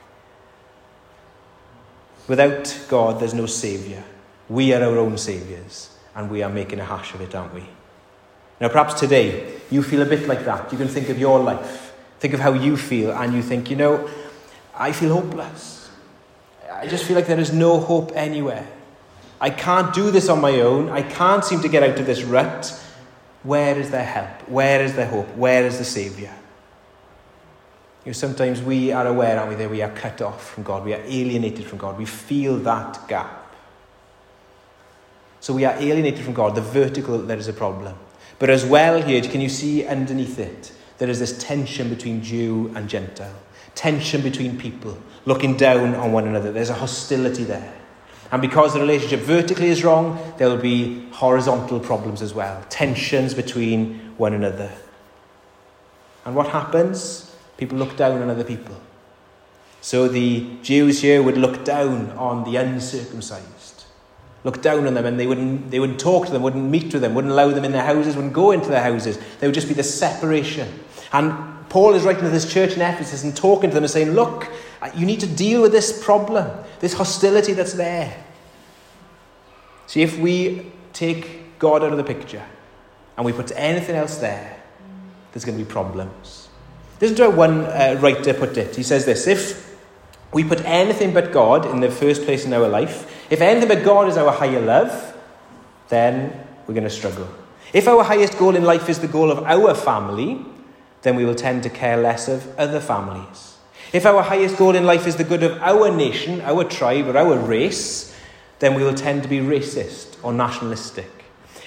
Without 2.28 2.78
God, 2.90 3.22
there's 3.22 3.34
no 3.34 3.46
Saviour. 3.46 4.04
We 4.50 4.74
are 4.74 4.84
our 4.84 4.98
own 4.98 5.18
saviours, 5.18 5.96
and 6.14 6.30
we 6.30 6.44
are 6.44 6.50
making 6.50 6.82
a 6.82 6.86
hash 6.86 7.14
of 7.14 7.22
it, 7.22 7.34
aren't 7.34 7.54
we? 7.54 7.64
Now, 8.60 8.68
perhaps 8.68 8.96
today 8.96 9.62
you 9.72 9.82
feel 9.82 10.02
a 10.02 10.06
bit 10.06 10.28
like 10.28 10.44
that. 10.44 10.74
You 10.74 10.78
can 10.78 10.90
think 10.90 11.08
of 11.08 11.18
your 11.18 11.40
life, 11.40 11.94
think 12.20 12.34
of 12.34 12.42
how 12.42 12.52
you 12.52 12.76
feel, 12.76 13.12
and 13.12 13.34
you 13.34 13.42
think, 13.42 13.70
you 13.70 13.78
know, 13.78 14.10
I 14.76 14.92
feel 14.92 15.14
hopeless. 15.14 15.90
I 16.70 16.88
just 16.88 17.06
feel 17.06 17.16
like 17.16 17.28
there 17.28 17.40
is 17.40 17.54
no 17.54 17.80
hope 17.80 18.12
anywhere. 18.14 18.68
I 19.40 19.50
can't 19.50 19.94
do 19.94 20.10
this 20.12 20.30
on 20.30 20.42
my 20.42 20.62
own. 20.62 20.90
I 20.90 21.04
can't 21.04 21.44
seem 21.44 21.62
to 21.62 21.70
get 21.70 21.84
out 21.84 22.00
of 22.00 22.06
this 22.06 22.24
rut. 22.24 22.84
Where 23.44 23.78
is 23.78 23.92
there 23.92 24.04
help? 24.04 24.50
Where 24.50 24.84
is 24.84 24.96
there 24.96 25.06
hope? 25.06 25.36
Where 25.36 25.66
is 25.66 25.78
the 25.78 25.86
Saviour? 25.86 26.34
You 28.04 28.12
know, 28.12 28.14
sometimes 28.14 28.62
we 28.62 28.92
are 28.92 29.06
aware, 29.06 29.38
aren't 29.38 29.50
we, 29.50 29.56
that 29.56 29.70
we 29.70 29.82
are 29.82 29.92
cut 29.92 30.22
off 30.22 30.52
from 30.52 30.64
God. 30.64 30.86
We 30.86 30.94
are 30.94 31.02
alienated 31.06 31.66
from 31.66 31.78
God. 31.78 31.98
We 31.98 32.06
feel 32.06 32.58
that 32.60 33.08
gap. 33.08 33.54
So 35.40 35.54
we 35.54 35.66
are 35.66 35.76
alienated 35.78 36.24
from 36.24 36.34
God. 36.34 36.56
The 36.56 36.62
vertical, 36.62 37.20
there 37.20 37.38
is 37.38 37.48
a 37.48 37.54
problem. 37.54 37.96
But 38.40 38.50
as 38.50 38.66
well 38.66 39.02
here, 39.02 39.22
can 39.22 39.42
you 39.42 39.50
see 39.50 39.86
underneath 39.86 40.40
it? 40.40 40.72
There 40.98 41.10
is 41.10 41.20
this 41.20 41.38
tension 41.38 41.90
between 41.90 42.24
Jew 42.24 42.72
and 42.76 42.90
Gentile. 42.90 43.36
Tension 43.76 44.22
between 44.22 44.58
people, 44.58 44.98
looking 45.26 45.56
down 45.56 45.94
on 45.96 46.12
one 46.12 46.28
another. 46.28 46.52
There's 46.52 46.72
a 46.72 46.76
hostility 46.76 47.44
there. 47.44 47.74
And 48.32 48.42
because 48.42 48.74
the 48.74 48.80
relationship 48.80 49.22
vertically 49.22 49.68
is 49.68 49.84
wrong, 49.84 50.20
there 50.38 50.50
will 50.50 50.58
be 50.58 51.08
horizontal 51.12 51.80
problems 51.80 52.22
as 52.22 52.34
well. 52.34 52.64
Tensions 52.70 53.34
between 53.34 54.14
one 54.18 54.34
another. 54.34 54.72
And 56.26 56.36
what 56.36 56.48
happens? 56.50 57.34
People 57.58 57.78
look 57.78 57.96
down 57.96 58.22
on 58.22 58.30
other 58.30 58.44
people. 58.44 58.76
So 59.82 60.10
the 60.10 60.46
Jews 60.62 61.02
here 61.02 61.24
would 61.24 61.38
look 61.38 61.64
down 61.64 62.12
on 62.12 62.44
the 62.44 62.58
uncircumcised, 62.58 63.86
look 64.44 64.62
down 64.62 64.86
on 64.86 64.96
them, 64.96 65.06
and 65.06 65.18
they 65.18 65.28
wouldn't, 65.28 65.72
they 65.72 65.80
wouldn't 65.80 66.00
talk 66.00 66.26
to 66.26 66.32
them, 66.34 66.42
wouldn't 66.42 66.70
meet 66.70 66.92
with 66.92 67.02
them, 67.02 67.16
wouldn't 67.16 67.32
allow 67.32 67.50
them 67.52 67.64
in 67.64 67.72
their 67.72 67.86
houses, 67.86 68.16
wouldn't 68.16 68.34
go 68.34 68.52
into 68.52 68.68
their 68.68 68.84
houses. 68.84 69.18
There 69.40 69.48
would 69.48 69.56
just 69.56 69.70
be 69.70 69.74
the 69.74 69.84
separation. 69.84 70.68
And 71.14 71.70
Paul 71.70 71.94
is 71.96 72.04
writing 72.04 72.24
to 72.24 72.30
this 72.30 72.52
church 72.52 72.74
in 72.74 72.82
Ephesus 72.82 73.24
and 73.24 73.36
talking 73.36 73.70
to 73.70 73.74
them 73.74 73.84
and 73.84 73.92
saying, 73.92 74.12
Look, 74.12 74.52
you 74.96 75.06
need 75.06 75.20
to 75.22 75.28
deal 75.28 75.62
with 75.62 75.72
this 75.72 76.04
problem, 76.04 76.50
this 76.80 76.94
hostility 76.94 77.54
that's 77.54 77.74
there. 77.74 78.24
See, 79.88 80.02
if 80.02 80.20
we 80.20 80.72
take 80.94 81.58
God 81.60 81.84
out 81.84 81.92
of 81.92 81.98
the 81.98 82.04
picture 82.04 82.44
and 83.16 83.26
we 83.26 83.34
put 83.34 83.52
anything 83.56 83.96
else 83.96 84.18
there, 84.18 84.62
there's 85.32 85.46
going 85.46 85.58
to 85.58 85.64
be 85.64 85.70
problems. 85.70 86.50
Listen 87.00 87.16
to 87.18 87.24
how 87.24 87.30
one 87.32 87.66
uh, 87.66 87.98
writer 88.00 88.34
put 88.34 88.58
it. 88.58 88.76
He 88.76 88.84
says 88.84 89.06
this 89.06 89.28
If 89.28 89.78
we 90.34 90.44
put 90.44 90.64
anything 90.66 91.14
but 91.14 91.32
God 91.32 91.66
in 91.66 91.80
the 91.80 91.92
first 91.92 92.24
place 92.24 92.46
in 92.46 92.54
our 92.54 92.68
life, 92.68 93.32
if 93.32 93.42
anything 93.42 93.70
but 93.70 93.84
God 93.84 94.10
is 94.10 94.18
our 94.18 94.32
higher 94.32 94.62
love, 94.62 95.16
then 95.90 96.46
we're 96.66 96.74
going 96.74 96.84
to 96.84 96.90
struggle. 96.90 97.28
If 97.74 97.88
our 97.88 98.04
highest 98.04 98.38
goal 98.38 98.56
in 98.56 98.64
life 98.64 98.90
is 98.90 99.00
the 99.00 99.08
goal 99.08 99.32
of 99.32 99.44
our 99.44 99.76
family, 99.76 100.44
then 101.02 101.16
we 101.16 101.26
will 101.26 101.36
tend 101.36 101.64
to 101.64 101.70
care 101.70 101.98
less 101.98 102.28
of 102.28 102.58
other 102.58 102.80
families. 102.80 103.57
If 103.94 104.06
our 104.06 104.22
highest 104.22 104.58
goal 104.58 104.76
in 104.76 104.86
life 104.86 105.08
is 105.08 105.16
the 105.16 105.24
good 105.24 105.44
of 105.44 105.62
our 105.62 105.90
nation, 105.90 106.42
our 106.42 106.64
tribe, 106.64 107.08
or 107.08 107.18
our 107.18 107.38
race, 107.38 108.14
then 108.60 108.76
we 108.76 108.84
will 108.84 108.94
tend 108.94 109.24
to 109.24 109.30
be 109.30 109.40
racist 109.40 110.18
or 110.24 110.34
nationalistic. 110.34 111.10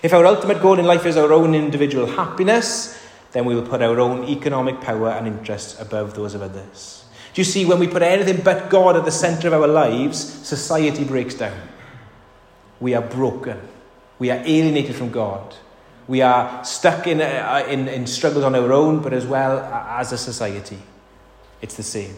If 0.03 0.13
our 0.13 0.27
ultimate 0.27 0.61
goal 0.61 0.79
in 0.79 0.87
life 0.87 1.07
is 1.07 1.17
our 1.17 1.33
own 1.33 1.55
individual 1.55 2.07
happiness, 2.07 2.99
then 3.33 3.45
we 3.45 3.55
will 3.55 3.67
put 3.67 3.83
our 3.83 4.01
own 4.01 4.29
economic 4.29 4.81
power 4.81 5.11
and 5.11 5.27
interests 5.27 5.81
above 5.81 6.15
those 6.15 6.35
of 6.35 6.43
others. 6.43 7.05
Do 7.33 7.41
you 7.41 7.45
see, 7.45 7.65
when 7.65 7.79
we 7.79 7.87
put 7.87 8.03
anything 8.03 8.43
but 8.43 8.71
God 8.71 8.97
at 8.97 9.05
the 9.05 9.13
centre 9.13 9.49
of 9.49 9.55
our 9.55 9.69
lives, 9.69 10.19
society 10.19 11.05
breaks 11.05 11.35
down. 11.35 11.57
We 12.81 12.95
are 12.95 13.03
broken. 13.03 13.61
We 14.19 14.31
are 14.31 14.43
alienated 14.45 14.97
from 14.97 15.11
God. 15.11 15.55
We 16.09 16.23
are 16.23 16.65
stuck 16.65 17.07
in, 17.07 17.21
uh, 17.21 17.65
in, 17.69 17.87
in 17.87 18.07
struggles 18.07 18.45
on 18.45 18.57
our 18.57 18.73
own, 18.73 19.01
but 19.01 19.13
as 19.13 19.27
well 19.27 19.61
as 19.61 20.13
a 20.13 20.19
society. 20.19 20.79
It's 21.61 21.77
the 21.77 21.83
same. 21.83 22.15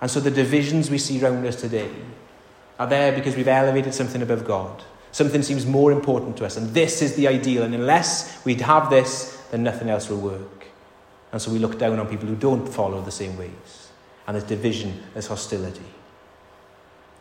And 0.00 0.10
so 0.10 0.20
the 0.20 0.30
divisions 0.30 0.90
we 0.90 0.98
see 0.98 1.22
around 1.22 1.46
us 1.46 1.56
today 1.56 1.90
are 2.78 2.86
there 2.86 3.12
because 3.12 3.36
we've 3.36 3.48
elevated 3.48 3.94
something 3.94 4.22
above 4.22 4.46
God. 4.46 4.82
Something 5.12 5.42
seems 5.42 5.66
more 5.66 5.92
important 5.92 6.36
to 6.38 6.46
us, 6.46 6.56
and 6.56 6.72
this 6.72 7.02
is 7.02 7.16
the 7.16 7.28
ideal. 7.28 7.64
And 7.64 7.74
unless 7.74 8.44
we 8.44 8.54
have 8.54 8.90
this, 8.90 9.42
then 9.50 9.62
nothing 9.62 9.90
else 9.90 10.08
will 10.08 10.20
work. 10.20 10.66
And 11.32 11.42
so 11.42 11.50
we 11.50 11.58
look 11.58 11.78
down 11.78 11.98
on 11.98 12.06
people 12.06 12.26
who 12.26 12.36
don't 12.36 12.66
follow 12.66 13.02
the 13.02 13.10
same 13.10 13.36
ways. 13.36 13.90
And 14.26 14.34
there's 14.34 14.44
division, 14.48 15.02
there's 15.12 15.26
hostility. 15.26 15.84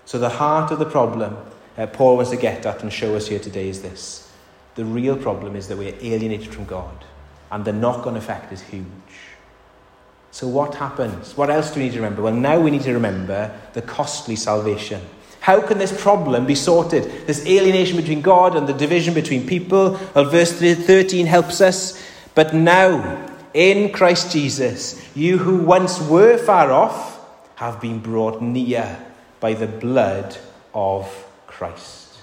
So 0.05 0.19
the 0.19 0.29
heart 0.29 0.71
of 0.71 0.79
the 0.79 0.86
problem 0.86 1.36
uh, 1.79 1.88
Paul 1.88 2.17
wants 2.17 2.31
to 2.31 2.38
get 2.38 2.65
at 2.65 2.83
and 2.83 2.91
show 2.91 3.15
us 3.15 3.27
here 3.27 3.39
today 3.39 3.69
is 3.69 3.81
this. 3.81 4.29
The 4.75 4.83
real 4.83 5.15
problem 5.15 5.55
is 5.55 5.69
that 5.69 5.77
we're 5.77 5.95
alienated 6.01 6.53
from 6.53 6.65
God, 6.65 7.05
and 7.51 7.63
the 7.63 7.71
knock 7.71 8.05
on 8.05 8.17
effect 8.17 8.51
is 8.51 8.62
huge. 8.62 8.86
So, 10.31 10.48
what 10.48 10.75
happens? 10.75 11.36
What 11.36 11.50
else 11.50 11.71
do 11.71 11.79
we 11.79 11.88
need 11.88 11.93
to 11.93 12.00
remember? 12.00 12.21
Well, 12.21 12.33
now 12.33 12.59
we 12.59 12.71
need 12.71 12.83
to 12.83 12.93
remember 12.93 13.51
the 13.74 13.81
costly 13.81 14.36
salvation. 14.36 15.01
How 15.41 15.62
can 15.62 15.77
this 15.77 16.00
problem 16.01 16.45
be 16.45 16.55
sorted? 16.55 17.25
This 17.25 17.45
alienation 17.45 17.98
between 17.98 18.21
God 18.21 18.55
and 18.55 18.67
the 18.67 18.74
division 18.74 19.13
between 19.13 19.48
people. 19.48 20.00
Well, 20.13 20.25
verse 20.25 20.51
13 20.51 21.25
helps 21.25 21.62
us 21.62 22.03
but 22.39 22.53
now, 22.53 23.27
in 23.53 23.91
Christ 23.91 24.31
Jesus, 24.31 24.95
you 25.13 25.38
who 25.38 25.57
once 25.57 26.00
were 26.00 26.38
far 26.38 26.71
off 26.71 27.19
have 27.55 27.81
been 27.81 28.00
brought 28.00 28.41
near 28.41 28.98
by 29.41 29.55
the 29.55 29.67
blood 29.67 30.38
of 30.74 31.05
Christ. 31.48 32.17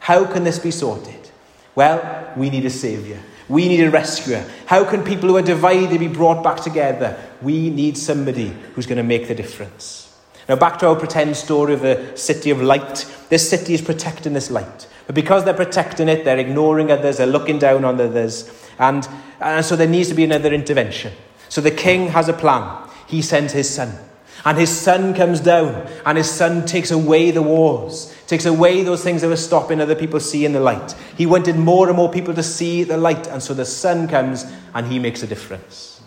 How 0.00 0.26
can 0.26 0.44
this 0.44 0.58
be 0.58 0.70
sorted? 0.70 1.30
Well, 1.74 2.32
we 2.36 2.50
need 2.50 2.66
a 2.66 2.70
Saviour. 2.70 3.18
We 3.48 3.68
need 3.68 3.82
a 3.82 3.90
rescuer. 3.90 4.44
How 4.66 4.84
can 4.84 5.04
people 5.04 5.28
who 5.28 5.36
are 5.36 5.42
divided 5.42 6.00
be 6.00 6.08
brought 6.08 6.42
back 6.42 6.62
together? 6.62 7.18
We 7.42 7.70
need 7.70 7.98
somebody 7.98 8.48
who's 8.74 8.86
going 8.86 8.96
to 8.96 9.02
make 9.02 9.28
the 9.28 9.34
difference. 9.34 10.16
Now, 10.48 10.56
back 10.56 10.78
to 10.78 10.88
our 10.88 10.96
pretend 10.96 11.36
story 11.36 11.74
of 11.74 11.80
the 11.80 12.12
city 12.16 12.50
of 12.50 12.60
light. 12.60 13.06
This 13.30 13.48
city 13.48 13.74
is 13.74 13.82
protecting 13.82 14.34
this 14.34 14.50
light. 14.50 14.86
But 15.06 15.14
because 15.14 15.44
they're 15.44 15.54
protecting 15.54 16.08
it, 16.08 16.24
they're 16.24 16.38
ignoring 16.38 16.90
others, 16.90 17.18
they're 17.18 17.26
looking 17.26 17.58
down 17.58 17.84
on 17.84 18.00
others. 18.00 18.50
And, 18.78 19.06
and 19.40 19.64
so 19.64 19.76
there 19.76 19.88
needs 19.88 20.08
to 20.08 20.14
be 20.14 20.24
another 20.24 20.52
intervention. 20.52 21.12
So 21.48 21.60
the 21.60 21.70
king 21.70 22.08
has 22.08 22.28
a 22.28 22.32
plan. 22.32 22.88
He 23.06 23.22
sends 23.22 23.52
his 23.52 23.68
son. 23.68 23.96
And 24.44 24.58
his 24.58 24.68
son 24.68 25.14
comes 25.14 25.40
down, 25.40 25.88
and 26.04 26.18
his 26.18 26.30
son 26.30 26.66
takes 26.66 26.90
away 26.90 27.30
the 27.30 27.40
wars, 27.40 28.14
takes 28.26 28.44
away 28.44 28.82
those 28.82 29.02
things 29.02 29.22
that 29.22 29.28
were 29.28 29.36
stopping 29.36 29.80
other 29.80 29.94
people 29.94 30.20
seeing 30.20 30.52
the 30.52 30.60
light. 30.60 30.94
He 31.16 31.24
wanted 31.24 31.56
more 31.56 31.88
and 31.88 31.96
more 31.96 32.10
people 32.10 32.34
to 32.34 32.42
see 32.42 32.84
the 32.84 32.98
light, 32.98 33.26
and 33.26 33.42
so 33.42 33.54
the 33.54 33.64
son 33.64 34.06
comes 34.06 34.44
and 34.74 34.86
he 34.86 34.98
makes 34.98 35.22
a 35.22 35.26
difference. 35.26 36.02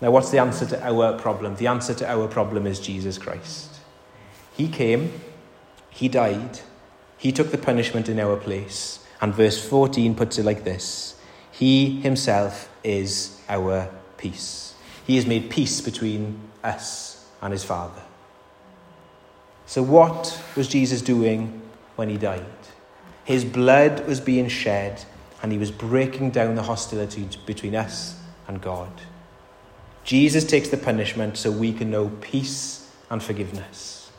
Now, 0.00 0.10
what's 0.10 0.30
the 0.30 0.38
answer 0.38 0.66
to 0.66 0.86
our 0.86 1.18
problem? 1.18 1.56
The 1.56 1.66
answer 1.66 1.94
to 1.94 2.08
our 2.08 2.28
problem 2.28 2.66
is 2.66 2.78
Jesus 2.78 3.16
Christ. 3.16 3.70
He 4.54 4.68
came, 4.68 5.20
he 5.90 6.08
died, 6.08 6.60
he 7.16 7.32
took 7.32 7.50
the 7.50 7.58
punishment 7.58 8.08
in 8.08 8.20
our 8.20 8.36
place, 8.36 9.04
and 9.20 9.34
verse 9.34 9.66
14 9.66 10.14
puts 10.14 10.38
it 10.38 10.44
like 10.44 10.64
this 10.64 11.16
He 11.50 12.00
himself 12.00 12.70
is 12.84 13.40
our 13.48 13.88
peace. 14.18 14.74
He 15.08 15.16
has 15.16 15.26
made 15.26 15.48
peace 15.48 15.80
between 15.80 16.38
us 16.62 17.26
and 17.40 17.50
his 17.50 17.64
Father. 17.64 18.02
So, 19.64 19.82
what 19.82 20.38
was 20.54 20.68
Jesus 20.68 21.00
doing 21.00 21.62
when 21.96 22.10
he 22.10 22.18
died? 22.18 22.44
His 23.24 23.42
blood 23.42 24.06
was 24.06 24.20
being 24.20 24.48
shed, 24.48 25.02
and 25.42 25.50
he 25.50 25.56
was 25.56 25.70
breaking 25.70 26.32
down 26.32 26.56
the 26.56 26.62
hostility 26.62 27.26
between 27.46 27.74
us 27.74 28.20
and 28.46 28.60
God. 28.60 28.92
Jesus 30.04 30.44
takes 30.44 30.68
the 30.68 30.76
punishment 30.76 31.38
so 31.38 31.50
we 31.50 31.72
can 31.72 31.90
know 31.90 32.10
peace 32.20 32.90
and 33.08 33.22
forgiveness. 33.22 34.10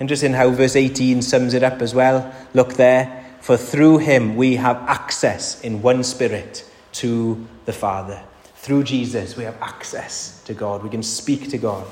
Interesting 0.00 0.32
how 0.32 0.50
verse 0.50 0.74
18 0.74 1.22
sums 1.22 1.54
it 1.54 1.62
up 1.62 1.80
as 1.80 1.94
well. 1.94 2.34
Look 2.54 2.74
there. 2.74 3.24
For 3.40 3.56
through 3.56 3.98
him 3.98 4.34
we 4.34 4.56
have 4.56 4.78
access 4.88 5.60
in 5.60 5.80
one 5.80 6.02
spirit 6.02 6.68
to 6.94 7.46
the 7.66 7.72
Father. 7.72 8.24
Through 8.66 8.82
Jesus, 8.82 9.36
we 9.36 9.44
have 9.44 9.62
access 9.62 10.42
to 10.42 10.52
God. 10.52 10.82
We 10.82 10.90
can 10.90 11.04
speak 11.04 11.50
to 11.50 11.56
God. 11.56 11.86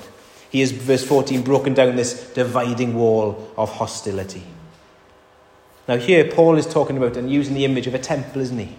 He 0.51 0.59
has, 0.59 0.73
verse 0.73 1.07
14, 1.07 1.43
broken 1.43 1.73
down 1.73 1.95
this 1.95 2.33
dividing 2.33 2.97
wall 2.97 3.49
of 3.57 3.71
hostility. 3.71 4.43
Now, 5.87 5.99
here, 5.99 6.29
Paul 6.29 6.57
is 6.57 6.67
talking 6.67 6.97
about 6.97 7.17
and 7.17 7.31
using 7.31 7.55
the 7.55 7.65
image 7.65 7.87
of 7.87 7.95
a 7.95 8.01
temple, 8.01 8.41
isn't 8.41 8.59
he? 8.59 8.75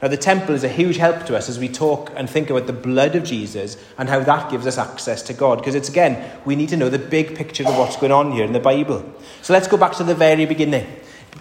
Now, 0.00 0.08
the 0.08 0.16
temple 0.16 0.54
is 0.54 0.64
a 0.64 0.68
huge 0.70 0.96
help 0.96 1.26
to 1.26 1.36
us 1.36 1.50
as 1.50 1.58
we 1.58 1.68
talk 1.68 2.10
and 2.16 2.30
think 2.30 2.48
about 2.48 2.66
the 2.66 2.72
blood 2.72 3.14
of 3.14 3.24
Jesus 3.24 3.76
and 3.98 4.08
how 4.08 4.20
that 4.20 4.50
gives 4.50 4.66
us 4.66 4.78
access 4.78 5.20
to 5.24 5.34
God. 5.34 5.58
Because 5.58 5.74
it's, 5.74 5.90
again, 5.90 6.40
we 6.46 6.56
need 6.56 6.70
to 6.70 6.76
know 6.78 6.88
the 6.88 6.98
big 6.98 7.36
picture 7.36 7.68
of 7.68 7.76
what's 7.76 7.96
going 7.96 8.12
on 8.12 8.32
here 8.32 8.46
in 8.46 8.54
the 8.54 8.60
Bible. 8.60 9.04
So 9.42 9.52
let's 9.52 9.68
go 9.68 9.76
back 9.76 9.92
to 9.96 10.04
the 10.04 10.14
very 10.14 10.46
beginning, 10.46 10.86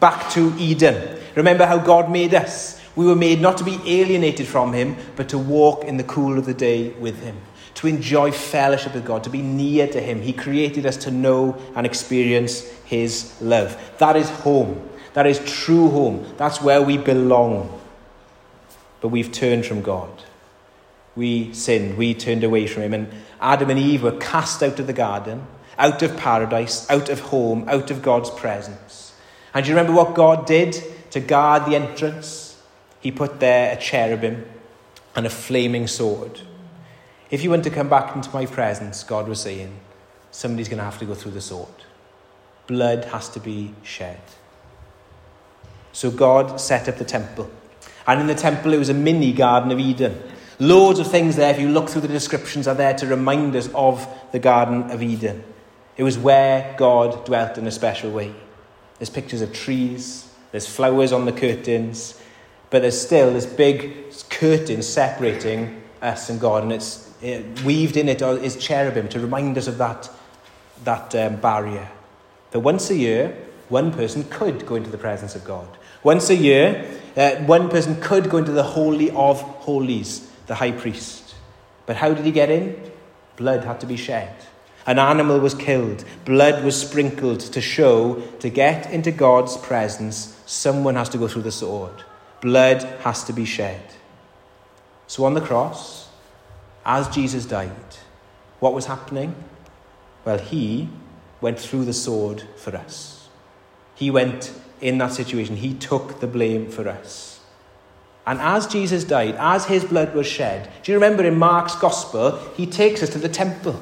back 0.01 0.29
to 0.31 0.53
Eden. 0.57 1.21
Remember 1.35 1.65
how 1.65 1.77
God 1.77 2.11
made 2.11 2.33
us. 2.33 2.81
We 2.95 3.05
were 3.05 3.15
made 3.15 3.41
not 3.41 3.57
to 3.57 3.63
be 3.63 3.79
alienated 3.85 4.47
from 4.47 4.73
Him, 4.73 4.95
but 5.15 5.29
to 5.29 5.37
walk 5.37 5.83
in 5.83 5.97
the 5.97 6.03
cool 6.03 6.37
of 6.37 6.45
the 6.45 6.53
day 6.53 6.89
with 6.91 7.21
Him, 7.21 7.37
to 7.75 7.87
enjoy 7.87 8.31
fellowship 8.31 8.93
with 8.93 9.05
God, 9.05 9.23
to 9.25 9.29
be 9.29 9.41
near 9.41 9.87
to 9.87 9.99
Him. 9.99 10.21
He 10.21 10.31
created 10.31 10.85
us 10.85 10.97
to 10.97 11.11
know 11.11 11.61
and 11.75 11.85
experience 11.85 12.61
His 12.85 13.35
love. 13.41 13.77
That 13.97 14.15
is 14.15 14.29
home. 14.29 14.89
That 15.13 15.27
is 15.27 15.39
true 15.39 15.89
home. 15.89 16.25
That's 16.37 16.61
where 16.61 16.81
we 16.81 16.97
belong. 16.97 17.81
But 19.01 19.09
we've 19.09 19.31
turned 19.31 19.65
from 19.65 19.81
God. 19.81 20.23
We 21.15 21.53
sinned. 21.53 21.97
We 21.97 22.13
turned 22.13 22.43
away 22.43 22.67
from 22.67 22.83
Him. 22.83 22.93
And 22.93 23.11
Adam 23.41 23.69
and 23.69 23.79
Eve 23.79 24.03
were 24.03 24.17
cast 24.17 24.63
out 24.63 24.79
of 24.79 24.87
the 24.87 24.93
garden, 24.93 25.45
out 25.77 26.01
of 26.01 26.15
paradise, 26.17 26.89
out 26.89 27.09
of 27.09 27.19
home, 27.19 27.65
out 27.67 27.91
of 27.91 28.01
God's 28.01 28.29
presence. 28.29 29.13
And 29.53 29.63
do 29.63 29.71
you 29.71 29.77
remember 29.77 29.95
what 29.97 30.15
God 30.15 30.45
did 30.45 30.81
to 31.11 31.19
guard 31.19 31.65
the 31.65 31.75
entrance? 31.75 32.44
He 33.05 33.11
put 33.11 33.39
there 33.39 33.71
a 33.71 33.79
cherubim 33.79 34.43
and 35.15 35.27
a 35.27 35.29
flaming 35.29 35.85
sword. 35.85 36.41
If 37.29 37.43
you 37.43 37.51
want 37.51 37.63
to 37.65 37.69
come 37.69 37.87
back 37.87 38.15
into 38.15 38.31
my 38.31 38.47
presence, 38.47 39.03
God 39.03 39.27
was 39.27 39.41
saying, 39.41 39.77
somebody's 40.31 40.67
going 40.67 40.79
to 40.79 40.85
have 40.85 40.97
to 40.97 41.05
go 41.05 41.13
through 41.13 41.33
the 41.33 41.39
sword. 41.39 41.83
Blood 42.65 43.05
has 43.05 43.29
to 43.29 43.39
be 43.39 43.75
shed. 43.83 44.19
So 45.91 46.09
God 46.09 46.59
set 46.59 46.89
up 46.89 46.97
the 46.97 47.05
temple. 47.05 47.47
And 48.07 48.21
in 48.21 48.25
the 48.25 48.33
temple, 48.33 48.73
it 48.73 48.79
was 48.79 48.89
a 48.89 48.95
mini 48.95 49.33
Garden 49.33 49.71
of 49.71 49.77
Eden. 49.79 50.19
Loads 50.57 50.97
of 50.97 51.05
things 51.05 51.35
there, 51.35 51.53
if 51.53 51.59
you 51.59 51.69
look 51.69 51.89
through 51.89 52.01
the 52.01 52.07
descriptions, 52.07 52.67
are 52.67 52.73
there 52.73 52.95
to 52.95 53.05
remind 53.05 53.55
us 53.55 53.69
of 53.75 54.07
the 54.31 54.39
Garden 54.39 54.89
of 54.89 55.03
Eden. 55.03 55.43
It 55.95 56.01
was 56.01 56.17
where 56.17 56.73
God 56.75 57.23
dwelt 57.23 57.59
in 57.59 57.67
a 57.67 57.71
special 57.71 58.09
way. 58.09 58.33
There's 58.97 59.11
pictures 59.11 59.43
of 59.43 59.53
trees, 59.53 60.27
there's 60.49 60.65
flowers 60.65 61.11
on 61.11 61.25
the 61.25 61.33
curtains, 61.33 62.19
but 62.69 62.81
there's 62.81 62.99
still 62.99 63.33
this 63.33 63.45
big 63.45 64.11
curtain 64.29 64.81
separating 64.81 65.81
us 66.01 66.29
and 66.29 66.39
God, 66.39 66.63
and 66.63 66.71
it's 66.71 67.11
it, 67.21 67.61
weaved 67.63 67.97
in 67.97 68.09
it 68.09 68.21
is 68.21 68.57
cherubim 68.57 69.07
to 69.09 69.19
remind 69.19 69.57
us 69.57 69.67
of 69.67 69.77
that, 69.77 70.09
that 70.83 71.15
um, 71.15 71.37
barrier. 71.37 71.89
That 72.51 72.59
once 72.59 72.89
a 72.89 72.95
year, 72.95 73.35
one 73.69 73.91
person 73.91 74.23
could 74.25 74.65
go 74.65 74.75
into 74.75 74.89
the 74.89 74.97
presence 74.97 75.35
of 75.35 75.43
God. 75.43 75.67
Once 76.03 76.29
a 76.29 76.35
year, 76.35 76.85
uh, 77.17 77.35
one 77.45 77.69
person 77.69 77.99
could 77.99 78.29
go 78.29 78.37
into 78.37 78.51
the 78.51 78.63
Holy 78.63 79.09
of 79.11 79.41
Holies, 79.41 80.29
the 80.47 80.55
high 80.55 80.71
priest. 80.71 81.35
But 81.85 81.95
how 81.95 82.13
did 82.13 82.25
he 82.25 82.31
get 82.31 82.49
in? 82.49 82.91
Blood 83.37 83.63
had 83.63 83.79
to 83.79 83.85
be 83.85 83.97
shed. 83.97 84.33
An 84.85 84.99
animal 84.99 85.39
was 85.39 85.55
killed. 85.55 86.05
Blood 86.25 86.63
was 86.63 86.79
sprinkled 86.79 87.39
to 87.39 87.61
show 87.61 88.21
to 88.39 88.49
get 88.49 88.91
into 88.91 89.11
God's 89.11 89.57
presence, 89.57 90.39
someone 90.45 90.95
has 90.95 91.09
to 91.09 91.17
go 91.17 91.27
through 91.27 91.41
the 91.41 91.51
sword. 91.51 92.03
Blood 92.41 92.83
has 93.01 93.23
to 93.25 93.33
be 93.33 93.45
shed. 93.45 93.81
So 95.07 95.25
on 95.25 95.33
the 95.33 95.41
cross, 95.41 96.09
as 96.85 97.07
Jesus 97.09 97.45
died, 97.45 97.71
what 98.59 98.73
was 98.73 98.85
happening? 98.85 99.35
Well, 100.23 100.37
he 100.37 100.89
went 101.41 101.59
through 101.59 101.85
the 101.85 101.93
sword 101.93 102.43
for 102.57 102.75
us. 102.75 103.27
He 103.95 104.11
went 104.11 104.51
in 104.81 104.97
that 104.97 105.13
situation, 105.13 105.55
he 105.55 105.73
took 105.73 106.19
the 106.19 106.27
blame 106.27 106.69
for 106.69 106.87
us. 106.87 107.39
And 108.27 108.39
as 108.41 108.67
Jesus 108.67 109.03
died, 109.03 109.35
as 109.37 109.65
his 109.65 109.85
blood 109.85 110.15
was 110.15 110.27
shed, 110.27 110.69
do 110.83 110.91
you 110.91 110.97
remember 110.97 111.23
in 111.23 111.37
Mark's 111.37 111.75
gospel, 111.75 112.39
he 112.55 112.65
takes 112.65 113.03
us 113.03 113.09
to 113.09 113.19
the 113.19 113.29
temple. 113.29 113.79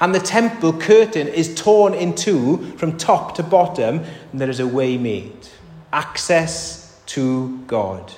And 0.00 0.14
the 0.14 0.20
temple 0.20 0.72
curtain 0.72 1.28
is 1.28 1.54
torn 1.54 1.94
in 1.94 2.14
two 2.14 2.76
from 2.76 2.98
top 2.98 3.34
to 3.36 3.42
bottom, 3.42 4.04
and 4.32 4.40
there 4.40 4.50
is 4.50 4.60
a 4.60 4.66
way 4.66 4.98
made. 4.98 5.48
Access 5.92 6.85
to 7.06 7.58
God. 7.66 8.12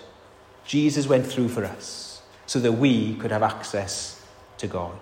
Jesus 0.65 1.07
went 1.07 1.27
through 1.27 1.49
for 1.49 1.65
us 1.65 2.23
so 2.47 2.59
that 2.61 2.73
we 2.73 3.15
could 3.17 3.31
have 3.31 3.43
access 3.43 4.23
to 4.59 4.67
God. 4.67 4.99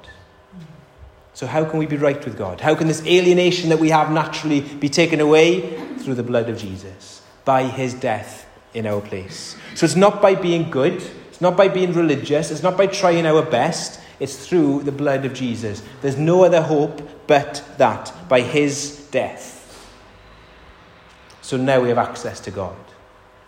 So, 1.34 1.46
how 1.46 1.64
can 1.64 1.78
we 1.78 1.86
be 1.86 1.96
right 1.96 2.24
with 2.24 2.38
God? 2.38 2.60
How 2.60 2.74
can 2.74 2.88
this 2.88 3.04
alienation 3.04 3.68
that 3.68 3.78
we 3.78 3.90
have 3.90 4.10
naturally 4.10 4.60
be 4.60 4.88
taken 4.88 5.20
away? 5.20 5.76
Through 5.98 6.14
the 6.14 6.22
blood 6.22 6.48
of 6.48 6.56
Jesus, 6.56 7.20
by 7.44 7.64
his 7.64 7.92
death 7.92 8.48
in 8.74 8.86
our 8.86 9.00
place. 9.00 9.56
So, 9.74 9.84
it's 9.84 9.96
not 9.96 10.22
by 10.22 10.34
being 10.34 10.70
good, 10.70 11.02
it's 11.28 11.40
not 11.40 11.56
by 11.56 11.68
being 11.68 11.92
religious, 11.92 12.50
it's 12.50 12.62
not 12.62 12.78
by 12.78 12.86
trying 12.86 13.26
our 13.26 13.42
best, 13.42 14.00
it's 14.18 14.46
through 14.46 14.84
the 14.84 14.92
blood 14.92 15.24
of 15.24 15.34
Jesus. 15.34 15.82
There's 16.00 16.16
no 16.16 16.44
other 16.44 16.62
hope 16.62 17.26
but 17.26 17.62
that, 17.76 18.12
by 18.28 18.40
his 18.40 19.08
death. 19.10 19.54
So 21.42 21.56
now 21.56 21.80
we 21.80 21.88
have 21.88 21.98
access 21.98 22.40
to 22.40 22.50
God 22.50 22.76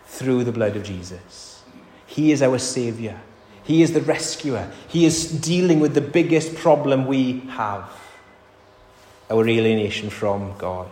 through 0.09 0.43
the 0.43 0.51
blood 0.51 0.75
of 0.75 0.83
Jesus. 0.83 1.63
He 2.05 2.31
is 2.31 2.41
our 2.41 2.57
Saviour. 2.57 3.15
He 3.63 3.83
is 3.83 3.93
the 3.93 4.01
rescuer. 4.01 4.69
He 4.87 5.05
is 5.05 5.31
dealing 5.31 5.79
with 5.79 5.93
the 5.93 6.01
biggest 6.01 6.55
problem 6.55 7.05
we 7.05 7.41
have 7.51 7.89
our 9.29 9.47
alienation 9.47 10.09
from 10.09 10.57
God. 10.57 10.91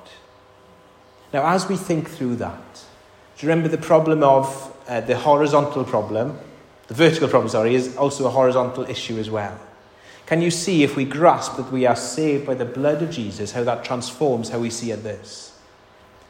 Now, 1.34 1.54
as 1.54 1.68
we 1.68 1.76
think 1.76 2.08
through 2.08 2.36
that, 2.36 2.86
do 3.38 3.46
you 3.46 3.50
remember 3.50 3.68
the 3.68 3.84
problem 3.84 4.22
of 4.22 4.74
uh, 4.88 5.02
the 5.02 5.18
horizontal 5.18 5.84
problem? 5.84 6.38
The 6.88 6.94
vertical 6.94 7.28
problem, 7.28 7.50
sorry, 7.50 7.74
is 7.74 7.98
also 7.98 8.28
a 8.28 8.30
horizontal 8.30 8.84
issue 8.86 9.18
as 9.18 9.30
well. 9.30 9.60
Can 10.28 10.42
you 10.42 10.52
see, 10.52 10.84
if 10.84 10.96
we 10.96 11.06
grasp 11.06 11.58
that 11.58 11.72
we 11.72 11.86
are 11.86 11.96
saved 11.96 12.46
by 12.46 12.54
the 12.54 12.66
blood 12.66 13.02
of 13.02 13.10
Jesus, 13.10 13.54
how 13.54 13.64
that 13.64 13.84
transforms 13.84 14.50
how 14.50 14.60
we 14.60 14.70
see 14.70 14.94
others? 14.94 15.58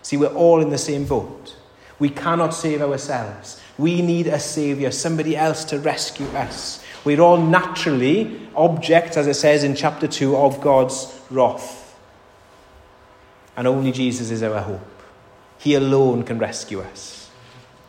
See, 0.02 0.16
we're 0.16 0.28
all 0.28 0.62
in 0.62 0.70
the 0.70 0.78
same 0.78 1.06
boat. 1.06 1.58
We 2.00 2.10
cannot 2.10 2.54
save 2.54 2.82
ourselves. 2.82 3.62
We 3.78 4.02
need 4.02 4.28
a 4.28 4.40
Saviour, 4.40 4.92
somebody 4.92 5.36
else 5.36 5.66
to 5.66 5.80
rescue 5.80 6.28
us. 6.28 6.84
We're 7.04 7.22
all 7.22 7.38
naturally 7.38 8.48
objects, 8.56 9.18
as 9.18 9.28
it 9.28 9.36
says 9.36 9.64
in 9.64 9.76
chapter 9.76 10.08
2, 10.08 10.36
of 10.36 10.62
God's 10.62 11.20
wrath. 11.30 11.98
And 13.56 13.68
only 13.68 13.92
Jesus 13.92 14.30
is 14.30 14.44
our 14.44 14.62
hope. 14.62 15.02
He 15.58 15.74
alone 15.74 16.24
can 16.24 16.38
rescue 16.38 16.82
us. 16.82 17.32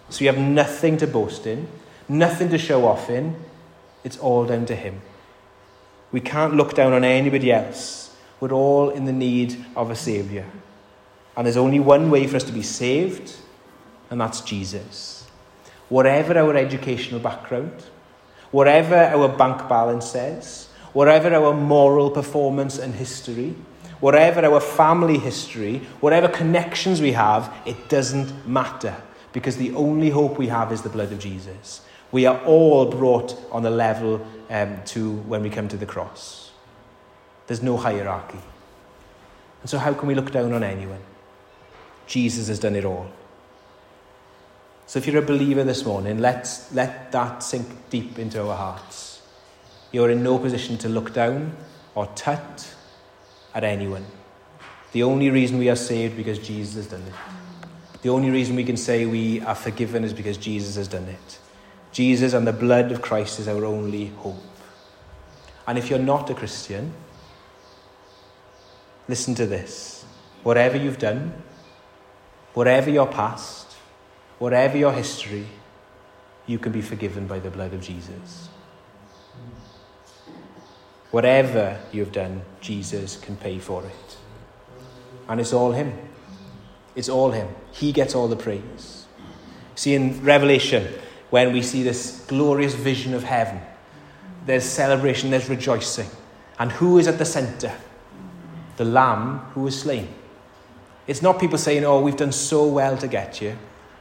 So 0.09 0.21
we 0.21 0.27
have 0.27 0.39
nothing 0.39 0.97
to 0.99 1.07
boast 1.07 1.47
in, 1.47 1.69
nothing 2.09 2.49
to 2.51 2.59
show 2.59 2.87
off 2.87 3.11
in. 3.11 3.37
It's 4.05 4.17
all 4.17 4.47
down 4.47 4.65
to 4.67 4.77
Him. 4.77 5.03
We 6.13 6.21
can't 6.21 6.55
look 6.55 6.75
down 6.75 6.95
on 6.95 7.05
anybody 7.05 7.53
else. 7.53 8.17
We're 8.41 8.53
all 8.53 8.89
in 8.89 9.05
the 9.05 9.13
need 9.13 9.63
of 9.77 9.91
a 9.91 9.97
Saviour. 9.97 10.47
And 11.37 11.47
there's 11.47 11.59
only 11.59 11.81
one 11.81 12.11
way 12.11 12.27
for 12.27 12.37
us 12.37 12.45
to 12.45 12.53
be 12.53 12.63
saved 12.63 13.37
and 14.11 14.21
that's 14.21 14.41
Jesus. 14.41 15.27
Whatever 15.89 16.39
our 16.39 16.57
educational 16.57 17.21
background, 17.21 17.85
whatever 18.51 18.97
our 18.97 19.29
bank 19.29 19.69
balance 19.69 20.11
says, 20.11 20.69
whatever 20.93 21.35
our 21.35 21.55
moral 21.55 22.11
performance 22.11 22.79
and 22.79 22.95
history, 22.95 23.55
whatever 24.01 24.45
our 24.45 24.61
family 24.61 25.19
history, 25.19 25.79
whatever 26.01 26.29
connections 26.29 27.01
we 27.01 27.13
have, 27.13 27.53
it 27.67 27.89
doesn't 27.89 28.47
matter 28.47 28.95
because 29.33 29.57
the 29.57 29.75
only 29.75 30.11
hope 30.11 30.39
we 30.39 30.49
have 30.49 30.73
is 30.73 30.83
the 30.83 30.89
blood 30.89 31.13
of 31.13 31.19
Jesus. 31.19 31.83
We 32.11 32.25
are 32.27 32.43
all 32.45 32.87
brought 32.87 33.37
on 33.53 33.67
a 33.67 33.71
level 33.71 34.27
um, 34.49 34.83
to 34.87 35.13
when 35.13 35.43
we 35.43 35.51
come 35.51 35.69
to 35.69 35.77
the 35.77 35.87
cross. 35.87 36.53
There's 37.47 37.63
no 37.63 37.77
hierarchy. 37.77 38.41
And 39.61 39.71
so, 39.71 39.79
how 39.79 39.93
can 39.93 40.09
we 40.09 40.15
look 40.15 40.31
down 40.31 40.53
on 40.53 40.63
anyone? 40.63 41.03
Jesus 42.07 42.49
has 42.49 42.59
done 42.59 42.77
it 42.77 42.85
all. 42.85 43.11
So, 44.89 44.99
if 44.99 45.07
you're 45.07 45.23
a 45.23 45.27
believer 45.27 45.65
this 45.65 45.85
morning, 45.85 46.19
let's 46.19 46.73
let 46.73 47.13
that 47.13 47.43
sink 47.43 47.69
deep 47.91 48.19
into 48.19 48.41
our 48.41 48.57
hearts. 48.57 49.21
You're 49.93 50.09
in 50.09 50.23
no 50.23 50.39
position 50.39 50.79
to 50.79 50.89
look 50.89 51.13
down 51.13 51.55
or 51.95 52.07
tut 52.15 52.75
at 53.55 53.65
anyone. 53.65 54.07
The 54.93 55.03
only 55.03 55.29
reason 55.29 55.59
we 55.59 55.69
are 55.69 55.77
saved 55.77 56.17
because 56.17 56.39
Jesus 56.39 56.77
has 56.77 56.87
done 56.87 57.03
it. 57.03 57.13
The 58.01 58.09
only 58.09 58.31
reason 58.31 58.57
we 58.57 58.65
can 58.65 58.79
say 58.79 59.05
we 59.05 59.43
are 59.43 59.55
forgiven 59.55 60.05
is 60.05 60.15
because 60.15 60.39
Jesus 60.39 60.77
has 60.77 60.89
done 60.89 61.05
it. 61.05 61.39
Jesus 61.93 62.33
and 62.33 62.47
the 62.47 62.53
blood 62.55 62.91
of 62.91 63.03
Christ 63.03 63.41
is 63.41 63.47
our 63.47 63.67
only 63.67 64.07
hope. 64.07 64.43
And 65.67 65.77
if 65.77 65.91
you're 65.91 65.99
not 65.99 66.31
a 66.31 66.35
Christian, 66.35 66.95
listen 69.07 69.35
to 69.35 69.45
this. 69.45 70.07
Whatever 70.45 70.79
you've 70.79 70.99
done, 70.99 71.35
whatever 72.55 72.89
your 72.89 73.07
past, 73.07 73.68
whatever 74.39 74.77
your 74.77 74.93
history, 74.93 75.47
you 76.47 76.59
can 76.59 76.73
be 76.73 76.81
forgiven 76.81 77.27
by 77.27 77.39
the 77.39 77.51
blood 77.51 77.75
of 77.75 77.81
Jesus. 77.81 78.49
Whatever 81.11 81.81
you've 81.93 82.13
done, 82.13 82.43
Jesus 82.61 83.17
can 83.17 83.37
pay 83.37 83.59
for 83.59 83.85
it. 83.85 84.17
And 85.29 85.41
it's 85.41 85.53
all 85.53 85.73
Him. 85.73 85.93
It's 86.95 87.09
all 87.09 87.31
Him. 87.31 87.49
He 87.73 87.93
gets 87.93 88.15
all 88.15 88.29
the 88.29 88.37
praise. 88.37 89.07
See, 89.75 89.95
in 89.95 90.23
Revelation, 90.23 90.87
when 91.31 91.53
we 91.53 91.63
see 91.63 91.83
this 91.83 92.25
glorious 92.27 92.75
vision 92.75 93.15
of 93.15 93.25
heaven, 93.25 93.61
there's 94.47 94.65
celebration, 94.65 95.31
there's 95.31 95.49
rejoicing. 95.49 96.09
And 96.59 96.73
who 96.73 96.99
is 96.99 97.07
at 97.07 97.19
the 97.19 97.25
center? 97.25 97.73
The 98.77 98.85
Lamb 98.85 99.39
who 99.53 99.63
was 99.63 99.79
slain. 99.79 100.09
It's 101.07 101.23
not 101.23 101.39
people 101.39 101.59
saying, 101.59 101.85
oh, 101.85 102.01
we've 102.01 102.17
done 102.17 102.33
so 102.33 102.67
well 102.67 102.97
to 102.99 103.09
get 103.09 103.41
you. 103.41 103.57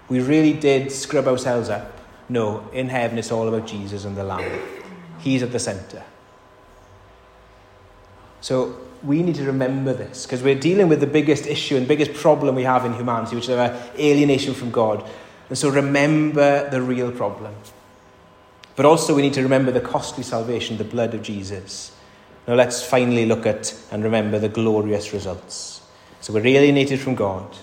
We 0.10 0.22
really 0.22 0.54
did 0.54 0.92
scrub 0.92 1.28
ourselves 1.28 1.70
up. 1.70 2.00
No, 2.30 2.70
in 2.74 2.90
heaven 2.90 3.18
it's 3.18 3.32
all 3.32 3.48
about 3.48 3.68
Jesus 3.68 4.06
and 4.06 4.16
the 4.16 4.24
Lamb. 4.24 4.62
He's 5.20 5.44
at 5.44 5.52
the 5.52 5.60
center. 5.60 6.04
So 8.42 8.78
we 9.04 9.24
need 9.24 9.36
to 9.36 9.46
remember 9.46 9.94
this 9.94 10.26
because 10.26 10.42
we're 10.44 10.60
dealing 10.60 10.90
with 10.90 11.00
the 11.00 11.08
biggest 11.08 11.46
issue 11.48 11.76
and 11.76 11.88
biggest 11.88 12.14
problem 12.14 12.56
we 12.56 12.64
have 12.64 12.86
in 12.86 12.94
humanity, 12.94 13.36
which 13.36 13.50
is 13.50 13.58
our 13.58 13.76
alienation 13.98 14.54
from 14.54 14.72
God. 14.72 15.04
And 15.50 15.58
so 15.58 15.70
remember 15.70 16.70
the 16.70 16.82
real 16.82 17.12
problem. 17.12 17.54
But 18.78 18.86
also, 18.86 19.16
we 19.16 19.24
need 19.24 19.34
to 19.34 19.42
remember 19.42 19.72
the 19.72 19.82
costly 19.82 20.24
salvation, 20.24 20.78
the 20.78 20.84
blood 20.84 21.16
of 21.16 21.24
Jesus. 21.24 21.92
Now, 22.48 22.54
let's 22.54 22.84
finally 22.84 23.26
look 23.26 23.48
at 23.48 23.76
and 23.92 24.04
remember 24.04 24.38
the 24.38 24.50
glorious 24.50 25.14
results. 25.14 25.82
So, 26.22 26.32
we're 26.32 26.46
alienated 26.46 27.00
from 27.00 27.16
God. 27.16 27.58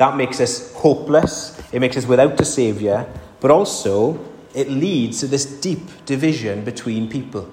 That 0.00 0.16
makes 0.16 0.40
us 0.40 0.72
hopeless, 0.72 1.60
it 1.72 1.78
makes 1.78 1.94
us 1.94 2.06
without 2.06 2.40
a 2.40 2.44
Saviour, 2.46 3.06
but 3.38 3.50
also 3.50 4.18
it 4.54 4.70
leads 4.70 5.20
to 5.20 5.26
this 5.26 5.44
deep 5.44 6.06
division 6.06 6.64
between 6.64 7.06
people. 7.06 7.52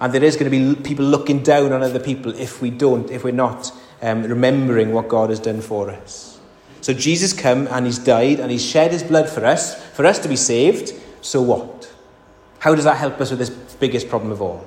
And 0.00 0.14
there 0.14 0.24
is 0.24 0.34
going 0.36 0.50
to 0.50 0.74
be 0.74 0.82
people 0.82 1.04
looking 1.04 1.42
down 1.42 1.74
on 1.74 1.82
other 1.82 2.00
people 2.00 2.34
if 2.36 2.62
we 2.62 2.70
don't, 2.70 3.10
if 3.10 3.22
we're 3.22 3.34
not 3.34 3.70
um, 4.00 4.22
remembering 4.22 4.94
what 4.94 5.08
God 5.08 5.28
has 5.28 5.40
done 5.40 5.60
for 5.60 5.90
us. 5.90 6.40
So 6.80 6.94
Jesus 6.94 7.34
come 7.34 7.66
and 7.66 7.84
he's 7.84 7.98
died 7.98 8.40
and 8.40 8.50
he's 8.50 8.64
shed 8.64 8.90
his 8.90 9.02
blood 9.02 9.28
for 9.28 9.44
us, 9.44 9.78
for 9.90 10.06
us 10.06 10.18
to 10.20 10.30
be 10.30 10.36
saved. 10.36 10.94
So 11.20 11.42
what? 11.42 11.92
How 12.60 12.74
does 12.74 12.84
that 12.84 12.96
help 12.96 13.20
us 13.20 13.28
with 13.28 13.40
this 13.40 13.50
biggest 13.50 14.08
problem 14.08 14.32
of 14.32 14.40
all? 14.40 14.66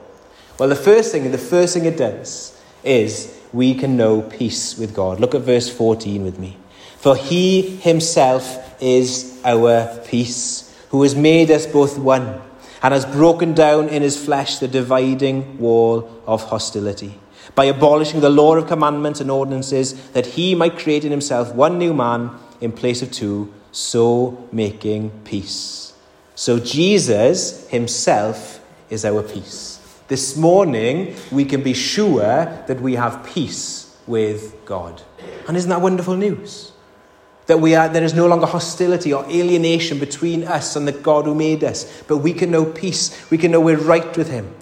Well, 0.60 0.70
the 0.70 0.76
first 0.76 1.12
thing, 1.12 1.32
the 1.32 1.40
first 1.40 1.74
thing 1.74 1.86
it 1.86 1.98
does 1.98 2.62
is 2.84 3.42
we 3.52 3.74
can 3.74 3.98
know 3.98 4.22
peace 4.22 4.78
with 4.78 4.94
God. 4.94 5.20
Look 5.20 5.34
at 5.34 5.42
verse 5.42 5.68
14 5.68 6.24
with 6.24 6.38
me. 6.38 6.58
For 7.06 7.16
he 7.16 7.62
himself 7.62 8.82
is 8.82 9.40
our 9.46 9.96
peace, 10.08 10.76
who 10.90 11.04
has 11.04 11.14
made 11.14 11.52
us 11.52 11.68
both 11.68 12.00
one 12.00 12.42
and 12.82 12.96
has 12.96 13.06
broken 13.06 13.54
down 13.54 13.90
in 13.90 14.02
his 14.02 14.18
flesh 14.18 14.58
the 14.58 14.68
dividing 14.68 15.60
wall 15.60 16.10
of 16.26 16.46
hostility 16.46 17.20
by 17.54 17.66
abolishing 17.66 18.22
the 18.22 18.32
law 18.32 18.56
of 18.56 18.66
commandments 18.66 19.22
and 19.22 19.30
ordinances, 19.30 19.94
that 20.14 20.26
he 20.26 20.56
might 20.56 20.80
create 20.80 21.06
in 21.06 21.12
himself 21.12 21.54
one 21.54 21.78
new 21.78 21.94
man 21.94 22.32
in 22.60 22.72
place 22.72 23.04
of 23.04 23.12
two, 23.12 23.54
so 23.72 24.50
making 24.52 25.12
peace. 25.26 25.94
So 26.34 26.58
Jesus 26.58 27.70
himself 27.70 28.60
is 28.90 29.06
our 29.06 29.22
peace. 29.22 29.78
This 30.08 30.36
morning, 30.36 31.16
we 31.32 31.46
can 31.46 31.62
be 31.62 31.76
sure 31.76 32.46
that 32.66 32.82
we 32.82 32.96
have 32.96 33.24
peace 33.28 33.96
with 34.08 34.56
God. 34.66 35.04
And 35.48 35.56
isn't 35.56 35.70
that 35.70 35.82
wonderful 35.82 36.18
news? 36.18 36.72
That 37.48 37.60
we 37.60 37.76
are, 37.76 37.88
there 37.88 38.04
is 38.04 38.14
no 38.14 38.28
longer 38.28 38.48
hostility 38.48 39.14
or 39.14 39.24
alienation 39.26 40.00
between 40.00 40.44
us 40.46 40.76
and 40.76 40.88
the 40.88 40.92
God 40.92 41.26
who 41.26 41.36
made 41.36 41.64
us, 41.64 42.04
but 42.08 42.18
we 42.18 42.34
can 42.34 42.50
know 42.50 42.66
peace. 42.66 43.30
We 43.30 43.38
can 43.38 43.52
know 43.52 43.62
we're 43.62 43.78
right 43.78 44.18
with 44.18 44.30
Him. 44.30 44.54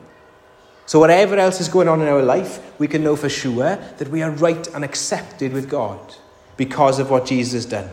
So, 0.86 1.00
whatever 1.00 1.38
else 1.38 1.62
is 1.62 1.70
going 1.70 1.88
on 1.88 2.02
in 2.02 2.08
our 2.08 2.22
life, 2.22 2.60
we 2.80 2.88
can 2.88 3.04
know 3.04 3.16
for 3.16 3.30
sure 3.30 3.78
that 3.78 4.10
we 4.10 4.22
are 4.22 4.32
right 4.32 4.68
and 4.76 4.84
accepted 4.84 5.54
with 5.54 5.70
God 5.70 6.16
because 6.58 7.00
of 7.00 7.10
what 7.10 7.26
Jesus 7.26 7.54
has 7.54 7.66
done. 7.66 7.90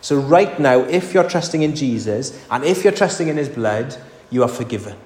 So, 0.00 0.16
right 0.18 0.58
now, 0.58 0.80
if 0.80 1.14
you're 1.14 1.28
trusting 1.28 1.62
in 1.62 1.76
Jesus 1.76 2.44
and 2.50 2.64
if 2.64 2.82
you're 2.82 2.92
trusting 2.92 3.28
in 3.28 3.36
His 3.36 3.48
blood, 3.48 3.96
you 4.30 4.42
are 4.42 4.48
forgiven. 4.48 4.96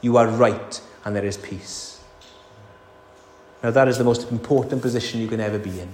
You 0.00 0.16
are 0.16 0.26
right, 0.26 0.80
and 1.04 1.14
there 1.14 1.24
is 1.24 1.36
peace. 1.36 2.00
Now, 3.62 3.70
that 3.70 3.86
is 3.86 3.98
the 3.98 4.04
most 4.04 4.32
important 4.32 4.82
position 4.82 5.20
you 5.20 5.28
can 5.28 5.40
ever 5.40 5.58
be 5.58 5.78
in. 5.78 5.88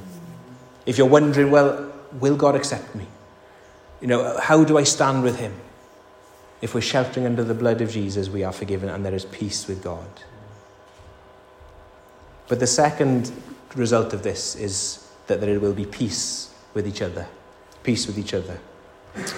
If 0.87 0.97
you're 0.97 1.07
wondering, 1.07 1.51
well, 1.51 1.93
will 2.13 2.37
God 2.37 2.55
accept 2.55 2.95
me? 2.95 3.07
You 4.01 4.09
know, 4.09 4.39
how 4.39 4.65
do 4.65 4.79
I 4.79 4.85
stand 4.85 5.23
with 5.23 5.39
Him? 5.39 5.55
If 6.61 6.75
we're 6.75 6.81
sheltering 6.81 7.27
under 7.27 7.45
the 7.45 7.55
blood 7.55 7.81
of 7.81 7.91
Jesus, 7.91 8.29
we 8.29 8.45
are 8.45 8.53
forgiven 8.53 8.89
and 8.89 9.05
there 9.05 9.15
is 9.15 9.25
peace 9.25 9.69
with 9.69 9.83
God. 9.83 10.09
But 12.49 12.61
the 12.61 12.67
second 12.67 13.31
result 13.75 14.13
of 14.13 14.23
this 14.23 14.57
is 14.57 15.07
that 15.27 15.41
there 15.41 15.61
will 15.61 15.75
be 15.75 15.85
peace 15.85 16.53
with 16.75 16.87
each 16.87 17.03
other. 17.03 17.27
Peace 17.83 18.07
with 18.07 18.19
each 18.19 18.35
other. 18.35 18.59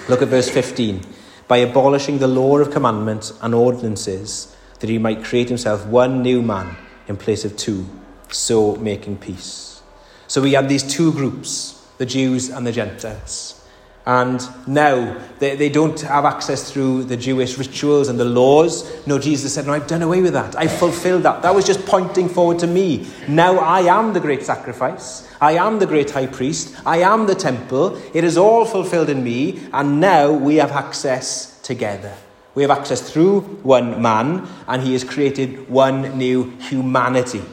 Look 0.07 0.21
at 0.21 0.29
verse 0.29 0.49
15. 0.49 1.01
By 1.47 1.57
abolishing 1.57 2.19
the 2.19 2.27
law 2.27 2.57
of 2.57 2.71
commandments 2.71 3.33
and 3.41 3.53
ordinances, 3.53 4.55
that 4.79 4.89
he 4.89 4.97
might 4.97 5.23
create 5.23 5.49
himself 5.49 5.85
one 5.85 6.21
new 6.21 6.41
man 6.41 6.75
in 7.07 7.17
place 7.17 7.45
of 7.45 7.55
two, 7.55 7.85
so 8.29 8.75
making 8.77 9.17
peace. 9.17 9.81
So 10.27 10.41
we 10.41 10.53
had 10.53 10.69
these 10.69 10.83
two 10.83 11.11
groups, 11.11 11.80
the 12.01 12.05
Jews 12.07 12.49
and 12.49 12.65
the 12.65 12.71
Gentiles. 12.71 13.63
And 14.07 14.41
now 14.65 15.21
they, 15.37 15.55
they 15.55 15.69
don't 15.69 16.01
have 16.01 16.25
access 16.25 16.71
through 16.71 17.03
the 17.03 17.15
Jewish 17.15 17.59
rituals 17.59 18.07
and 18.07 18.19
the 18.19 18.25
laws. 18.25 19.05
No, 19.05 19.19
Jesus 19.19 19.53
said, 19.53 19.67
No, 19.67 19.73
I've 19.73 19.85
done 19.85 20.01
away 20.01 20.23
with 20.23 20.33
that. 20.33 20.57
I've 20.57 20.71
fulfilled 20.71 21.21
that. 21.21 21.43
That 21.43 21.53
was 21.53 21.63
just 21.63 21.85
pointing 21.85 22.27
forward 22.27 22.57
to 22.59 22.65
me. 22.65 23.07
Now 23.27 23.59
I 23.59 23.81
am 23.81 24.13
the 24.13 24.19
great 24.19 24.41
sacrifice. 24.41 25.31
I 25.39 25.51
am 25.51 25.77
the 25.77 25.85
great 25.85 26.09
high 26.09 26.25
priest. 26.25 26.75
I 26.87 27.03
am 27.03 27.27
the 27.27 27.35
temple. 27.35 28.01
It 28.15 28.23
is 28.23 28.35
all 28.35 28.65
fulfilled 28.65 29.09
in 29.09 29.23
me. 29.23 29.61
And 29.71 29.99
now 29.99 30.31
we 30.31 30.55
have 30.55 30.71
access 30.71 31.61
together. 31.61 32.15
We 32.55 32.63
have 32.63 32.71
access 32.71 33.11
through 33.11 33.41
one 33.61 34.01
man, 34.01 34.47
and 34.67 34.81
he 34.81 34.93
has 34.93 35.03
created 35.03 35.69
one 35.69 36.17
new 36.17 36.49
humanity. 36.61 37.43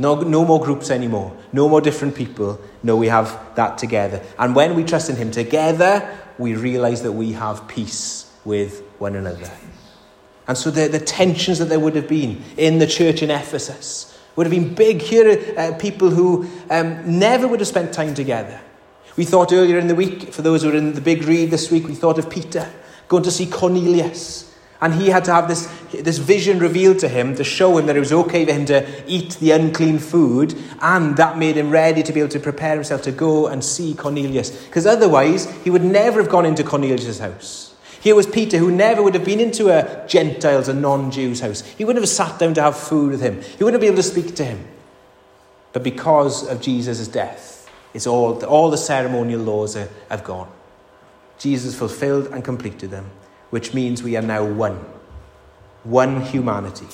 No, 0.00 0.18
no 0.22 0.46
more 0.46 0.58
groups 0.58 0.90
anymore. 0.90 1.36
No 1.52 1.68
more 1.68 1.82
different 1.82 2.14
people. 2.14 2.58
No, 2.82 2.96
we 2.96 3.08
have 3.08 3.38
that 3.56 3.76
together. 3.76 4.24
And 4.38 4.56
when 4.56 4.74
we 4.74 4.82
trust 4.82 5.10
in 5.10 5.16
Him 5.16 5.30
together, 5.30 6.18
we 6.38 6.54
realize 6.54 7.02
that 7.02 7.12
we 7.12 7.32
have 7.32 7.68
peace 7.68 8.32
with 8.46 8.80
one 8.98 9.14
another. 9.14 9.50
And 10.48 10.56
so 10.56 10.70
the, 10.70 10.88
the 10.88 11.00
tensions 11.00 11.58
that 11.58 11.66
there 11.66 11.78
would 11.78 11.96
have 11.96 12.08
been 12.08 12.42
in 12.56 12.78
the 12.78 12.86
church 12.86 13.22
in 13.22 13.30
Ephesus 13.30 14.18
would 14.36 14.46
have 14.46 14.50
been 14.50 14.74
big. 14.74 15.02
Here 15.02 15.38
are 15.58 15.74
uh, 15.74 15.76
people 15.76 16.08
who 16.08 16.48
um, 16.70 17.18
never 17.18 17.46
would 17.46 17.60
have 17.60 17.68
spent 17.68 17.92
time 17.92 18.14
together. 18.14 18.58
We 19.18 19.26
thought 19.26 19.52
earlier 19.52 19.78
in 19.78 19.88
the 19.88 19.94
week, 19.94 20.32
for 20.32 20.40
those 20.40 20.62
who 20.62 20.70
were 20.70 20.76
in 20.76 20.94
the 20.94 21.02
big 21.02 21.24
read 21.24 21.50
this 21.50 21.70
week, 21.70 21.86
we 21.86 21.94
thought 21.94 22.18
of 22.18 22.30
Peter 22.30 22.66
going 23.08 23.24
to 23.24 23.30
see 23.30 23.44
Cornelius. 23.44 24.49
And 24.80 24.94
he 24.94 25.08
had 25.08 25.24
to 25.26 25.32
have 25.32 25.46
this, 25.46 25.66
this 25.92 26.18
vision 26.18 26.58
revealed 26.58 27.00
to 27.00 27.08
him 27.08 27.34
to 27.36 27.44
show 27.44 27.76
him 27.76 27.86
that 27.86 27.96
it 27.96 28.00
was 28.00 28.12
okay 28.12 28.46
for 28.46 28.52
him 28.52 28.64
to 28.66 29.04
eat 29.06 29.32
the 29.34 29.50
unclean 29.50 29.98
food, 29.98 30.54
and 30.80 31.16
that 31.18 31.36
made 31.36 31.56
him 31.56 31.70
ready 31.70 32.02
to 32.02 32.12
be 32.12 32.20
able 32.20 32.30
to 32.30 32.40
prepare 32.40 32.74
himself 32.74 33.02
to 33.02 33.12
go 33.12 33.46
and 33.46 33.62
see 33.62 33.94
Cornelius. 33.94 34.50
Because 34.66 34.86
otherwise, 34.86 35.50
he 35.62 35.70
would 35.70 35.84
never 35.84 36.22
have 36.22 36.30
gone 36.30 36.46
into 36.46 36.64
Cornelius' 36.64 37.18
house. 37.18 37.74
Here 38.00 38.14
was 38.14 38.26
Peter, 38.26 38.56
who 38.56 38.70
never 38.70 39.02
would 39.02 39.14
have 39.14 39.26
been 39.26 39.40
into 39.40 39.68
a 39.68 40.06
Gentile's, 40.06 40.68
a 40.68 40.74
non 40.74 41.10
Jew's 41.10 41.40
house. 41.40 41.60
He 41.60 41.84
wouldn't 41.84 42.02
have 42.02 42.08
sat 42.08 42.38
down 42.38 42.54
to 42.54 42.62
have 42.62 42.76
food 42.76 43.10
with 43.10 43.20
him, 43.20 43.42
he 43.42 43.62
wouldn't 43.62 43.74
have 43.74 43.80
been 43.80 43.92
able 43.92 44.02
to 44.02 44.08
speak 44.08 44.34
to 44.36 44.44
him. 44.44 44.66
But 45.72 45.82
because 45.82 46.48
of 46.48 46.60
Jesus' 46.60 47.06
death, 47.06 47.70
it's 47.92 48.06
all, 48.06 48.42
all 48.44 48.70
the 48.70 48.78
ceremonial 48.78 49.42
laws 49.42 49.76
are, 49.76 49.88
have 50.08 50.24
gone. 50.24 50.50
Jesus 51.38 51.74
fulfilled 51.74 52.28
and 52.28 52.44
completed 52.44 52.90
them, 52.90 53.10
which 53.50 53.74
means 53.74 54.02
we 54.02 54.16
are 54.16 54.22
now 54.22 54.44
one. 54.44 54.78
One 55.84 56.22
humanity. 56.22 56.86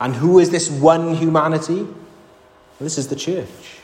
And 0.00 0.14
who 0.14 0.38
is 0.38 0.50
this 0.50 0.70
one 0.70 1.14
humanity? 1.14 1.82
Well, 1.82 2.80
this 2.80 2.98
is 2.98 3.08
the 3.08 3.16
church. 3.16 3.80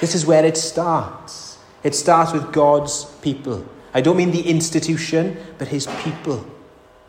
This 0.00 0.14
is 0.14 0.26
where 0.26 0.44
it 0.44 0.56
starts. 0.56 1.58
It 1.82 1.94
starts 1.94 2.32
with 2.32 2.52
God's 2.52 3.04
people. 3.22 3.64
I 3.94 4.00
don't 4.00 4.16
mean 4.16 4.30
the 4.30 4.48
institution, 4.48 5.36
but 5.58 5.68
his 5.68 5.86
people. 6.02 6.46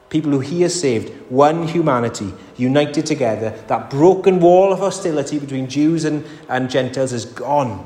People 0.10 0.32
who 0.32 0.40
he 0.40 0.62
has 0.62 0.80
saved, 0.80 1.10
one 1.30 1.68
humanity, 1.68 2.34
united 2.56 3.06
together. 3.06 3.50
That 3.68 3.90
broken 3.90 4.40
wall 4.40 4.72
of 4.72 4.80
hostility 4.80 5.40
between 5.40 5.68
Jews 5.68 6.06
and, 6.06 6.26
and 6.48 6.70
Gentiles 6.70 7.12
is 7.12 7.26
gone. 7.26 7.86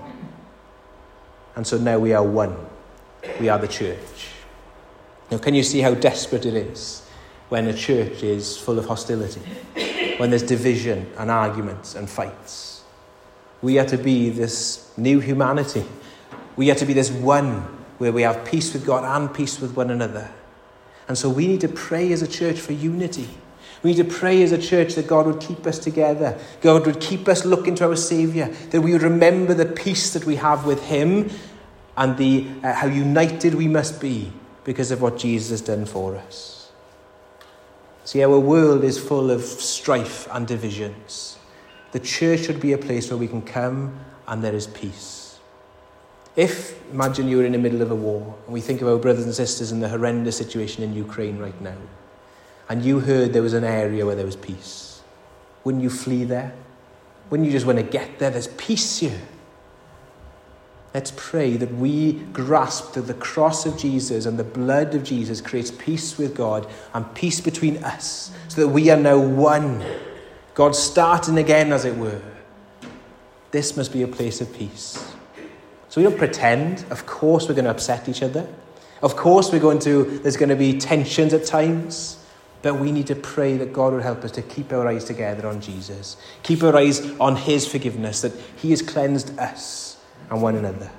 And 1.55 1.65
so 1.65 1.77
now 1.77 1.97
we 1.97 2.13
are 2.13 2.23
one. 2.23 2.55
We 3.39 3.49
are 3.49 3.57
the 3.57 3.67
church. 3.67 4.20
Now, 5.31 5.37
can 5.37 5.55
you 5.55 5.63
see 5.63 5.79
how 5.79 5.93
desperate 5.93 6.45
it 6.45 6.55
is 6.55 7.07
when 7.47 7.67
a 7.67 7.73
church 7.73 8.21
is 8.21 8.57
full 8.57 8.77
of 8.77 8.85
hostility? 8.85 9.39
When 10.17 10.29
there's 10.29 10.43
division 10.43 11.09
and 11.17 11.31
arguments 11.31 11.95
and 11.95 12.09
fights? 12.09 12.83
We 13.61 13.79
are 13.79 13.85
to 13.85 13.97
be 13.97 14.29
this 14.29 14.91
new 14.97 15.21
humanity. 15.21 15.85
We 16.57 16.69
are 16.69 16.75
to 16.75 16.85
be 16.85 16.91
this 16.91 17.09
one 17.09 17.61
where 17.97 18.11
we 18.11 18.23
have 18.23 18.43
peace 18.43 18.73
with 18.73 18.85
God 18.85 19.05
and 19.05 19.33
peace 19.33 19.61
with 19.61 19.73
one 19.77 19.89
another. 19.89 20.29
And 21.07 21.17
so 21.17 21.29
we 21.29 21.47
need 21.47 21.61
to 21.61 21.69
pray 21.69 22.11
as 22.11 22.21
a 22.21 22.27
church 22.27 22.59
for 22.59 22.73
unity. 22.73 23.29
We 23.83 23.91
need 23.93 24.09
to 24.09 24.13
pray 24.13 24.43
as 24.43 24.51
a 24.51 24.57
church 24.57 24.95
that 24.95 25.07
God 25.07 25.27
would 25.27 25.39
keep 25.39 25.65
us 25.65 25.79
together. 25.79 26.37
God 26.59 26.85
would 26.85 26.99
keep 26.99 27.29
us 27.29 27.45
looking 27.45 27.75
to 27.75 27.85
our 27.85 27.95
Saviour. 27.95 28.47
That 28.71 28.81
we 28.81 28.91
would 28.91 29.01
remember 29.01 29.53
the 29.53 29.65
peace 29.65 30.11
that 30.13 30.25
we 30.25 30.35
have 30.35 30.65
with 30.65 30.83
Him 30.83 31.29
and 31.95 32.17
the, 32.17 32.47
uh, 32.63 32.73
how 32.73 32.87
united 32.87 33.55
we 33.55 33.67
must 33.67 34.01
be 34.01 34.33
because 34.63 34.91
of 34.91 35.01
what 35.01 35.17
Jesus 35.17 35.49
has 35.49 35.61
done 35.61 35.85
for 35.85 36.15
us. 36.15 36.71
See, 38.03 38.23
our 38.23 38.39
world 38.39 38.83
is 38.83 38.97
full 38.97 39.31
of 39.31 39.41
strife 39.41 40.27
and 40.31 40.47
divisions. 40.47 41.37
The 41.91 41.99
church 41.99 42.45
should 42.45 42.59
be 42.59 42.73
a 42.73 42.77
place 42.77 43.09
where 43.09 43.17
we 43.17 43.27
can 43.27 43.41
come 43.41 43.99
and 44.27 44.43
there 44.43 44.55
is 44.55 44.67
peace. 44.67 45.39
If, 46.35 46.81
imagine 46.91 47.27
you 47.27 47.37
were 47.37 47.45
in 47.45 47.51
the 47.51 47.57
middle 47.57 47.81
of 47.81 47.91
a 47.91 47.95
war, 47.95 48.37
and 48.45 48.53
we 48.53 48.61
think 48.61 48.81
of 48.81 48.87
our 48.87 48.97
brothers 48.97 49.25
and 49.25 49.33
sisters 49.33 49.71
in 49.71 49.81
the 49.81 49.89
horrendous 49.89 50.37
situation 50.37 50.83
in 50.83 50.93
Ukraine 50.93 51.37
right 51.37 51.59
now, 51.61 51.75
and 52.69 52.85
you 52.85 53.01
heard 53.01 53.33
there 53.33 53.41
was 53.41 53.53
an 53.53 53.65
area 53.65 54.05
where 54.05 54.15
there 54.15 54.25
was 54.25 54.37
peace, 54.37 55.01
wouldn't 55.63 55.83
you 55.83 55.89
flee 55.89 56.23
there? 56.23 56.53
Wouldn't 57.29 57.45
you 57.45 57.51
just 57.51 57.65
want 57.65 57.79
to 57.79 57.83
get 57.83 58.19
there? 58.19 58.29
There's 58.29 58.47
peace 58.47 58.99
here. 58.99 59.21
Let's 60.93 61.13
pray 61.15 61.55
that 61.55 61.73
we 61.75 62.13
grasp 62.33 62.93
that 62.93 63.03
the 63.03 63.13
cross 63.13 63.65
of 63.65 63.77
Jesus 63.77 64.25
and 64.25 64.37
the 64.37 64.43
blood 64.43 64.93
of 64.93 65.03
Jesus 65.03 65.39
creates 65.39 65.71
peace 65.71 66.17
with 66.17 66.35
God 66.35 66.67
and 66.93 67.13
peace 67.15 67.39
between 67.39 67.81
us 67.83 68.31
so 68.49 68.61
that 68.61 68.67
we 68.67 68.89
are 68.89 68.97
now 68.97 69.17
one. 69.17 69.85
God 70.53 70.75
starting 70.75 71.37
again, 71.37 71.71
as 71.71 71.85
it 71.85 71.95
were. 71.95 72.21
This 73.51 73.77
must 73.77 73.93
be 73.93 74.01
a 74.01 74.07
place 74.07 74.41
of 74.41 74.53
peace. 74.53 75.13
So 75.87 76.01
we 76.01 76.07
don't 76.07 76.17
pretend. 76.17 76.83
Of 76.89 77.05
course, 77.05 77.47
we're 77.47 77.55
going 77.55 77.65
to 77.65 77.71
upset 77.71 78.09
each 78.09 78.21
other. 78.21 78.47
Of 79.01 79.15
course, 79.15 79.51
we're 79.51 79.59
going 79.59 79.79
to, 79.79 80.19
there's 80.19 80.37
going 80.37 80.49
to 80.49 80.55
be 80.57 80.77
tensions 80.77 81.33
at 81.33 81.45
times. 81.45 82.17
But 82.61 82.75
we 82.75 82.91
need 82.91 83.07
to 83.07 83.15
pray 83.15 83.57
that 83.57 83.73
God 83.73 83.93
would 83.93 84.03
help 84.03 84.23
us 84.23 84.31
to 84.31 84.41
keep 84.41 84.71
our 84.73 84.87
eyes 84.87 85.05
together 85.05 85.47
on 85.47 85.61
Jesus, 85.61 86.17
keep 86.43 86.61
our 86.61 86.75
eyes 86.75 87.09
on 87.19 87.35
His 87.35 87.65
forgiveness, 87.65 88.21
that 88.21 88.33
He 88.57 88.69
has 88.69 88.81
cleansed 88.81 89.37
us 89.39 89.90
and 90.31 90.41
one 90.41 90.55
another. 90.55 90.89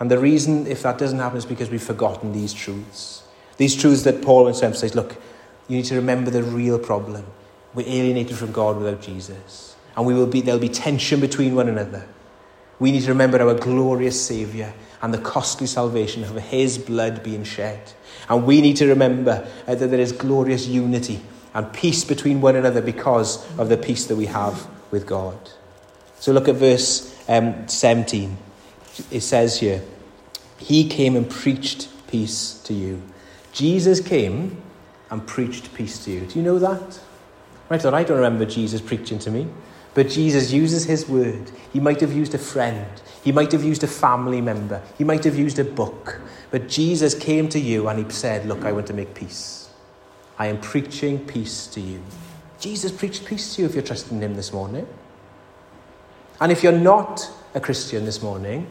And 0.00 0.10
the 0.10 0.18
reason, 0.18 0.66
if 0.66 0.82
that 0.82 0.98
doesn't 0.98 1.18
happen, 1.18 1.38
is 1.38 1.46
because 1.46 1.70
we've 1.70 1.82
forgotten 1.82 2.32
these 2.32 2.52
truths. 2.52 3.22
These 3.56 3.76
truths 3.76 4.02
that 4.02 4.22
Paul 4.22 4.44
wants 4.44 4.60
to 4.60 4.66
emphasize 4.66 4.94
look, 4.94 5.16
you 5.68 5.76
need 5.76 5.84
to 5.86 5.94
remember 5.94 6.30
the 6.30 6.42
real 6.42 6.78
problem. 6.78 7.24
We're 7.74 7.86
alienated 7.86 8.36
from 8.36 8.50
God 8.50 8.78
without 8.78 9.00
Jesus. 9.00 9.76
And 9.96 10.06
we 10.06 10.14
will 10.14 10.26
be, 10.26 10.40
there'll 10.40 10.60
be 10.60 10.68
tension 10.68 11.20
between 11.20 11.54
one 11.54 11.68
another. 11.68 12.06
We 12.78 12.90
need 12.90 13.02
to 13.02 13.10
remember 13.10 13.40
our 13.40 13.54
glorious 13.54 14.20
Saviour 14.26 14.72
and 15.02 15.12
the 15.12 15.18
costly 15.18 15.66
salvation 15.66 16.24
of 16.24 16.34
His 16.36 16.78
blood 16.78 17.22
being 17.22 17.44
shed. 17.44 17.92
And 18.28 18.46
we 18.46 18.60
need 18.62 18.76
to 18.76 18.86
remember 18.86 19.46
uh, 19.66 19.74
that 19.74 19.86
there 19.88 20.00
is 20.00 20.12
glorious 20.12 20.66
unity 20.66 21.20
and 21.52 21.70
peace 21.72 22.04
between 22.04 22.40
one 22.40 22.56
another 22.56 22.80
because 22.80 23.46
of 23.58 23.68
the 23.68 23.76
peace 23.76 24.06
that 24.06 24.16
we 24.16 24.26
have 24.26 24.66
with 24.90 25.06
God. 25.06 25.38
So 26.18 26.32
look 26.32 26.48
at 26.48 26.54
verse 26.54 27.09
um, 27.30 27.66
17. 27.68 28.36
It 29.10 29.20
says 29.20 29.60
here, 29.60 29.82
He 30.58 30.88
came 30.88 31.16
and 31.16 31.30
preached 31.30 31.88
peace 32.08 32.60
to 32.64 32.74
you. 32.74 33.02
Jesus 33.52 34.00
came 34.00 34.60
and 35.10 35.26
preached 35.26 35.72
peace 35.72 36.04
to 36.04 36.10
you. 36.10 36.20
Do 36.26 36.38
you 36.38 36.44
know 36.44 36.58
that? 36.58 37.00
Right, 37.68 37.84
I 37.84 38.02
don't 38.02 38.16
remember 38.16 38.44
Jesus 38.44 38.80
preaching 38.80 39.18
to 39.20 39.30
me. 39.30 39.48
But 39.94 40.08
Jesus 40.08 40.52
uses 40.52 40.84
his 40.84 41.08
word. 41.08 41.50
He 41.72 41.80
might 41.80 42.00
have 42.00 42.12
used 42.12 42.34
a 42.34 42.38
friend. 42.38 42.86
He 43.24 43.32
might 43.32 43.50
have 43.52 43.64
used 43.64 43.82
a 43.82 43.88
family 43.88 44.40
member. 44.40 44.82
He 44.96 45.04
might 45.04 45.24
have 45.24 45.36
used 45.36 45.58
a 45.58 45.64
book. 45.64 46.20
But 46.50 46.68
Jesus 46.68 47.14
came 47.14 47.48
to 47.48 47.58
you 47.58 47.88
and 47.88 48.04
he 48.04 48.10
said, 48.12 48.46
Look, 48.46 48.64
I 48.64 48.72
want 48.72 48.86
to 48.88 48.94
make 48.94 49.14
peace. 49.14 49.68
I 50.38 50.46
am 50.46 50.60
preaching 50.60 51.24
peace 51.26 51.66
to 51.68 51.80
you. 51.80 52.02
Jesus 52.60 52.92
preached 52.92 53.24
peace 53.24 53.54
to 53.54 53.62
you 53.62 53.68
if 53.68 53.74
you're 53.74 53.82
trusting 53.82 54.20
him 54.20 54.34
this 54.34 54.52
morning. 54.52 54.86
And 56.40 56.50
if 56.50 56.62
you're 56.62 56.72
not 56.72 57.30
a 57.54 57.60
Christian 57.60 58.04
this 58.04 58.22
morning, 58.22 58.66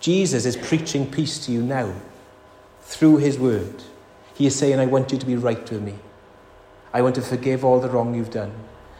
Jesus 0.00 0.46
is 0.46 0.56
preaching 0.56 1.10
peace 1.10 1.44
to 1.46 1.52
you 1.52 1.62
now 1.62 1.92
through 2.80 3.18
his 3.18 3.38
word. 3.38 3.82
He 4.34 4.46
is 4.46 4.56
saying, 4.56 4.80
I 4.80 4.86
want 4.86 5.12
you 5.12 5.18
to 5.18 5.26
be 5.26 5.36
right 5.36 5.70
with 5.70 5.82
me. 5.82 5.94
I 6.92 7.02
want 7.02 7.14
to 7.16 7.22
forgive 7.22 7.64
all 7.64 7.78
the 7.78 7.90
wrong 7.90 8.14
you've 8.14 8.30
done. 8.30 8.52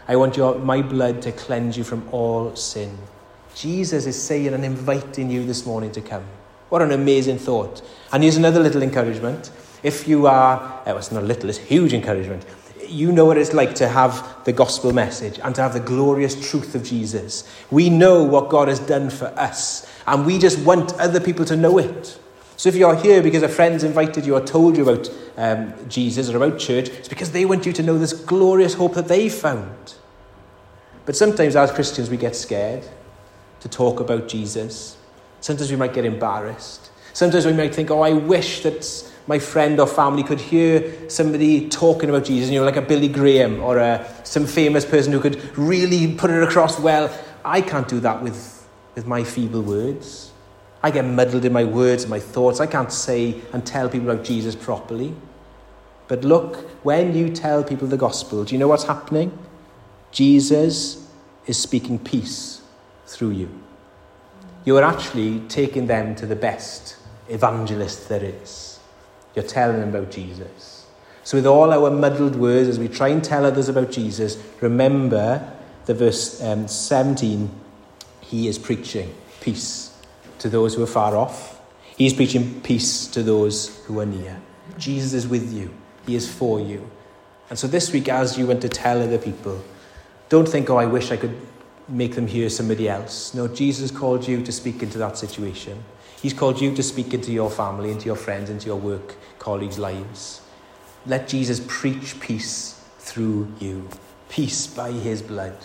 I 0.07 0.17
want 0.17 0.37
your, 0.37 0.59
my 0.59 0.83
blood 0.83 1.23
to 1.23 1.33
cleanse 1.33 1.79
you 1.79 1.85
from 1.85 2.07
all 2.13 2.55
sin. 2.55 2.99
Jesus 3.55 4.07
is 4.07 4.21
saying 4.21 4.53
and 4.53 4.65
inviting 4.65 5.31
you 5.31 5.45
this 5.45 5.65
morning 5.65 5.91
to 5.93 6.01
come. 6.01 6.25
What 6.69 6.83
an 6.83 6.93
amazing 6.93 7.39
thought. 7.39 7.83
And 8.13 8.23
here's 8.23 8.37
another 8.37 8.61
little 8.61 8.83
encouragement. 8.83 9.51
If 9.83 10.07
you 10.07 10.27
are, 10.27 10.83
oh, 10.87 10.97
it's 10.97 11.11
not 11.11 11.23
a 11.23 11.27
little, 11.27 11.49
it's 11.49 11.59
huge 11.59 11.95
encouragement. 11.95 12.45
You 12.91 13.13
know 13.13 13.25
what 13.25 13.39
it's 13.39 13.53
like 13.53 13.75
to 13.77 13.89
have 13.89 14.45
the 14.45 14.53
gospel 14.53 14.93
message 14.93 15.39
and 15.39 15.55
to 15.55 15.63
have 15.63 15.73
the 15.73 15.81
glorious 15.81 16.51
truth 16.51 16.75
of 16.75 16.83
Jesus. 16.83 17.45
We 17.71 17.89
know 17.89 18.25
what 18.25 18.49
God 18.49 18.69
has 18.69 18.81
done 18.81 19.11
for 19.11 19.27
us, 19.39 19.87
and 20.07 20.27
we 20.27 20.39
just 20.39 20.59
want 20.61 20.93
other 20.95 21.21
people 21.21 21.45
to 21.47 21.57
know 21.57 21.79
it. 21.79 22.19
So 22.57 22.69
if 22.69 22.75
you're 22.75 22.97
here 22.97 23.23
because 23.23 23.43
a 23.43 23.49
friend's 23.49 23.85
invited 23.85 24.27
you 24.27 24.37
or 24.37 24.45
told 24.45 24.77
you 24.77 24.83
about 24.83 25.11
um, 25.39 25.73
Jesus 25.89 26.29
or 26.29 26.37
about 26.37 26.59
church, 26.59 26.91
it's 26.91 27.09
because 27.09 27.33
they 27.33 27.47
want 27.47 27.65
you 27.65 27.73
to 27.73 27.83
know 27.83 27.97
this 27.97 28.13
glorious 28.13 28.75
hope 28.75 28.95
that 28.95 29.09
they 29.09 29.31
found. 29.31 29.95
But 31.07 31.17
sometimes 31.17 31.57
as 31.57 31.73
Christians, 31.73 32.11
we 32.11 32.19
get 32.19 32.37
scared 32.37 32.85
to 33.61 33.69
talk 33.69 34.01
about 34.01 34.29
Jesus. 34.29 34.99
Sometimes 35.41 35.71
we 35.71 35.77
might 35.77 35.95
get 35.95 36.05
embarrassed. 36.05 36.91
Sometimes 37.15 37.47
we 37.47 37.53
might 37.53 37.75
think, 37.75 37.91
oh, 37.91 38.03
I 38.03 38.13
wish 38.13 38.63
that 38.63 38.85
my 39.31 39.39
friend 39.39 39.79
or 39.79 39.87
family 39.87 40.25
could 40.25 40.41
hear 40.41 41.09
somebody 41.09 41.69
talking 41.69 42.09
about 42.09 42.25
Jesus, 42.25 42.51
you 42.51 42.59
know, 42.59 42.67
like 42.67 42.75
a 42.75 42.83
Billy 42.83 43.07
Graham 43.07 43.63
or 43.63 43.79
a, 43.79 44.05
some 44.25 44.45
famous 44.45 44.85
person 44.85 45.13
who 45.13 45.21
could 45.21 45.57
really 45.57 46.13
put 46.17 46.31
it 46.33 46.43
across 46.43 46.81
well. 46.81 47.17
I 47.45 47.61
can't 47.61 47.87
do 47.87 48.01
that 48.01 48.25
with, 48.25 48.69
with 48.97 49.07
my 49.07 49.23
feeble 49.23 49.63
words. 49.63 50.33
I 50.83 50.91
get 50.91 51.05
muddled 51.05 51.45
in 51.45 51.53
my 51.53 51.63
words 51.63 52.03
and 52.03 52.11
my 52.11 52.19
thoughts. 52.19 52.59
I 52.59 52.67
can't 52.67 52.91
say 52.91 53.41
and 53.53 53.65
tell 53.65 53.89
people 53.89 54.11
about 54.11 54.25
Jesus 54.25 54.57
properly. 54.57 55.15
But 56.09 56.25
look, 56.25 56.69
when 56.85 57.15
you 57.15 57.31
tell 57.31 57.63
people 57.63 57.87
the 57.87 57.97
gospel, 57.97 58.43
do 58.43 58.53
you 58.53 58.59
know 58.59 58.67
what's 58.67 58.83
happening? 58.83 59.39
Jesus 60.11 61.09
is 61.47 61.57
speaking 61.57 62.01
peace 62.01 62.63
through 63.07 63.31
you. 63.31 63.49
You 64.65 64.77
are 64.77 64.83
actually 64.83 65.39
taking 65.47 65.87
them 65.87 66.17
to 66.17 66.27
the 66.27 66.35
best 66.35 66.97
evangelist 67.29 68.09
there 68.09 68.25
is. 68.25 68.70
You're 69.35 69.45
telling 69.45 69.81
them 69.81 69.91
about 69.91 70.11
Jesus. 70.11 70.87
So, 71.23 71.37
with 71.37 71.47
all 71.47 71.73
our 71.73 71.91
muddled 71.91 72.37
words, 72.37 72.69
as 72.69 72.79
we 72.79 72.89
try 72.89 73.09
and 73.09 73.23
tell 73.23 73.45
others 73.45 73.69
about 73.69 73.91
Jesus, 73.93 74.43
remember 74.61 75.53
the 75.87 75.95
verse 75.95 76.43
um, 76.43 76.67
17 76.67 77.51
he 78.31 78.47
is 78.47 78.59
preaching 78.59 79.13
peace 79.41 79.93
to 80.39 80.49
those 80.49 80.77
who 80.77 80.85
are 80.85 80.87
far 80.87 81.17
off. 81.17 81.61
He 81.97 82.07
is 82.07 82.15
preaching 82.15 82.61
peace 82.61 83.09
to 83.09 83.25
those 83.25 83.85
who 83.87 83.99
are 83.99 84.07
near. 84.07 84.41
Jesus 84.79 85.13
is 85.13 85.27
with 85.27 85.53
you, 85.53 85.75
He 86.07 86.15
is 86.15 86.33
for 86.33 86.61
you. 86.61 86.89
And 87.51 87.59
so, 87.59 87.67
this 87.67 87.93
week, 87.93 88.09
as 88.09 88.39
you 88.39 88.47
went 88.47 88.63
to 88.63 88.69
tell 88.69 89.03
other 89.03 89.19
people, 89.19 89.65
don't 90.29 90.49
think, 90.49 90.71
oh, 90.71 90.77
I 90.77 90.87
wish 90.87 91.11
I 91.11 91.17
could 91.17 91.37
make 91.89 92.15
them 92.15 92.29
hear 92.29 92.49
somebody 92.49 92.89
else. 92.89 93.35
No, 93.35 93.49
Jesus 93.49 93.91
called 93.91 94.29
you 94.29 94.45
to 94.45 94.53
speak 94.53 94.81
into 94.81 94.99
that 94.99 95.19
situation. 95.19 95.83
He's 96.23 96.35
called 96.35 96.61
you 96.61 96.75
to 96.75 96.83
speak 96.83 97.15
into 97.15 97.33
your 97.33 97.51
family, 97.51 97.91
into 97.91 98.05
your 98.07 98.17
friends, 98.17 98.51
into 98.51 98.67
your 98.67 98.77
work 98.77 99.15
colleagues' 99.39 99.79
lives. 99.79 100.43
Let 101.07 101.29
Jesus 101.29 101.65
preach 101.67 102.21
peace 102.21 102.85
through 102.99 103.53
you. 103.59 103.89
Peace 104.29 104.67
by 104.67 104.93
his 104.93 105.23
blood. 105.23 105.57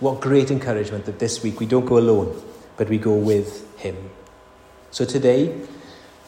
What 0.00 0.20
great 0.20 0.50
encouragement 0.50 1.04
that 1.04 1.20
this 1.20 1.42
week 1.44 1.60
we 1.60 1.66
don't 1.66 1.86
go 1.86 1.98
alone, 1.98 2.42
but 2.76 2.88
we 2.88 2.98
go 2.98 3.14
with 3.14 3.78
him. 3.78 4.10
So 4.90 5.04
today, 5.04 5.60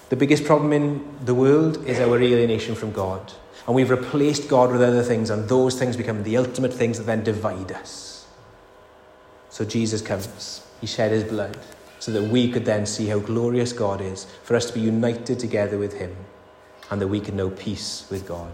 the 0.09 0.16
biggest 0.16 0.44
problem 0.44 0.72
in 0.72 1.05
the 1.24 1.35
world 1.35 1.85
is 1.85 1.98
our 1.98 2.16
alienation 2.16 2.76
from 2.76 2.92
God. 2.92 3.33
And 3.66 3.74
we've 3.74 3.90
replaced 3.90 4.48
God 4.48 4.70
with 4.70 4.83
other 4.83 5.02
things, 5.02 5.31
and 5.31 5.48
those 5.48 5.76
things 5.76 5.96
become 5.96 6.22
the 6.22 6.37
ultimate 6.37 6.72
things 6.72 6.98
that 6.98 7.05
then 7.05 7.24
divide 7.24 7.72
us. 7.72 8.26
So 9.50 9.64
Jesus 9.64 10.00
comes. 10.00 10.64
He 10.81 10.87
shed 10.87 11.11
his 11.11 11.24
blood 11.24 11.59
so 12.03 12.11
that 12.11 12.25
we 12.25 12.51
could 12.51 12.65
then 12.65 12.85
see 12.85 13.07
how 13.07 13.21
glorious 13.21 13.73
God 13.73 14.01
is, 14.01 14.25
for 14.43 14.57
us 14.57 14.67
to 14.67 14.73
be 14.73 14.81
united 14.81 15.38
together 15.38 15.79
with 15.79 15.93
him, 16.01 16.12
and 16.91 17.01
that 17.01 17.07
we 17.07 17.21
can 17.21 17.37
know 17.37 17.51
peace 17.51 18.09
with 18.11 18.27
God 18.27 18.51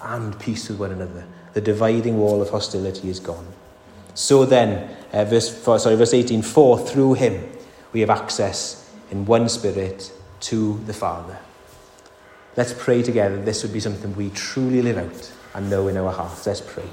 and 0.00 0.38
peace 0.38 0.68
with 0.68 0.78
one 0.78 0.92
another. 0.92 1.26
The 1.54 1.60
dividing 1.60 2.16
wall 2.16 2.40
of 2.40 2.50
hostility 2.50 3.08
is 3.08 3.18
gone. 3.18 3.48
So 4.14 4.44
then, 4.44 4.96
uh, 5.12 5.24
verse, 5.24 5.52
sorry, 5.64 5.96
verse 5.96 6.14
18, 6.14 6.42
for 6.42 6.78
through 6.78 7.14
him 7.14 7.50
we 7.92 7.98
have 8.02 8.10
access 8.10 8.88
in 9.10 9.26
one 9.26 9.48
spirit 9.48 10.12
to 10.42 10.78
the 10.86 10.94
Father. 10.94 11.40
Let's 12.56 12.72
pray 12.72 13.02
together 13.02 13.42
this 13.42 13.64
would 13.64 13.72
be 13.72 13.80
something 13.80 14.14
we 14.14 14.30
truly 14.30 14.80
live 14.80 14.98
out 14.98 15.32
and 15.54 15.68
know 15.68 15.88
in 15.88 15.96
our 15.96 16.12
hearts. 16.12 16.46
Let's 16.46 16.60
pray. 16.60 16.84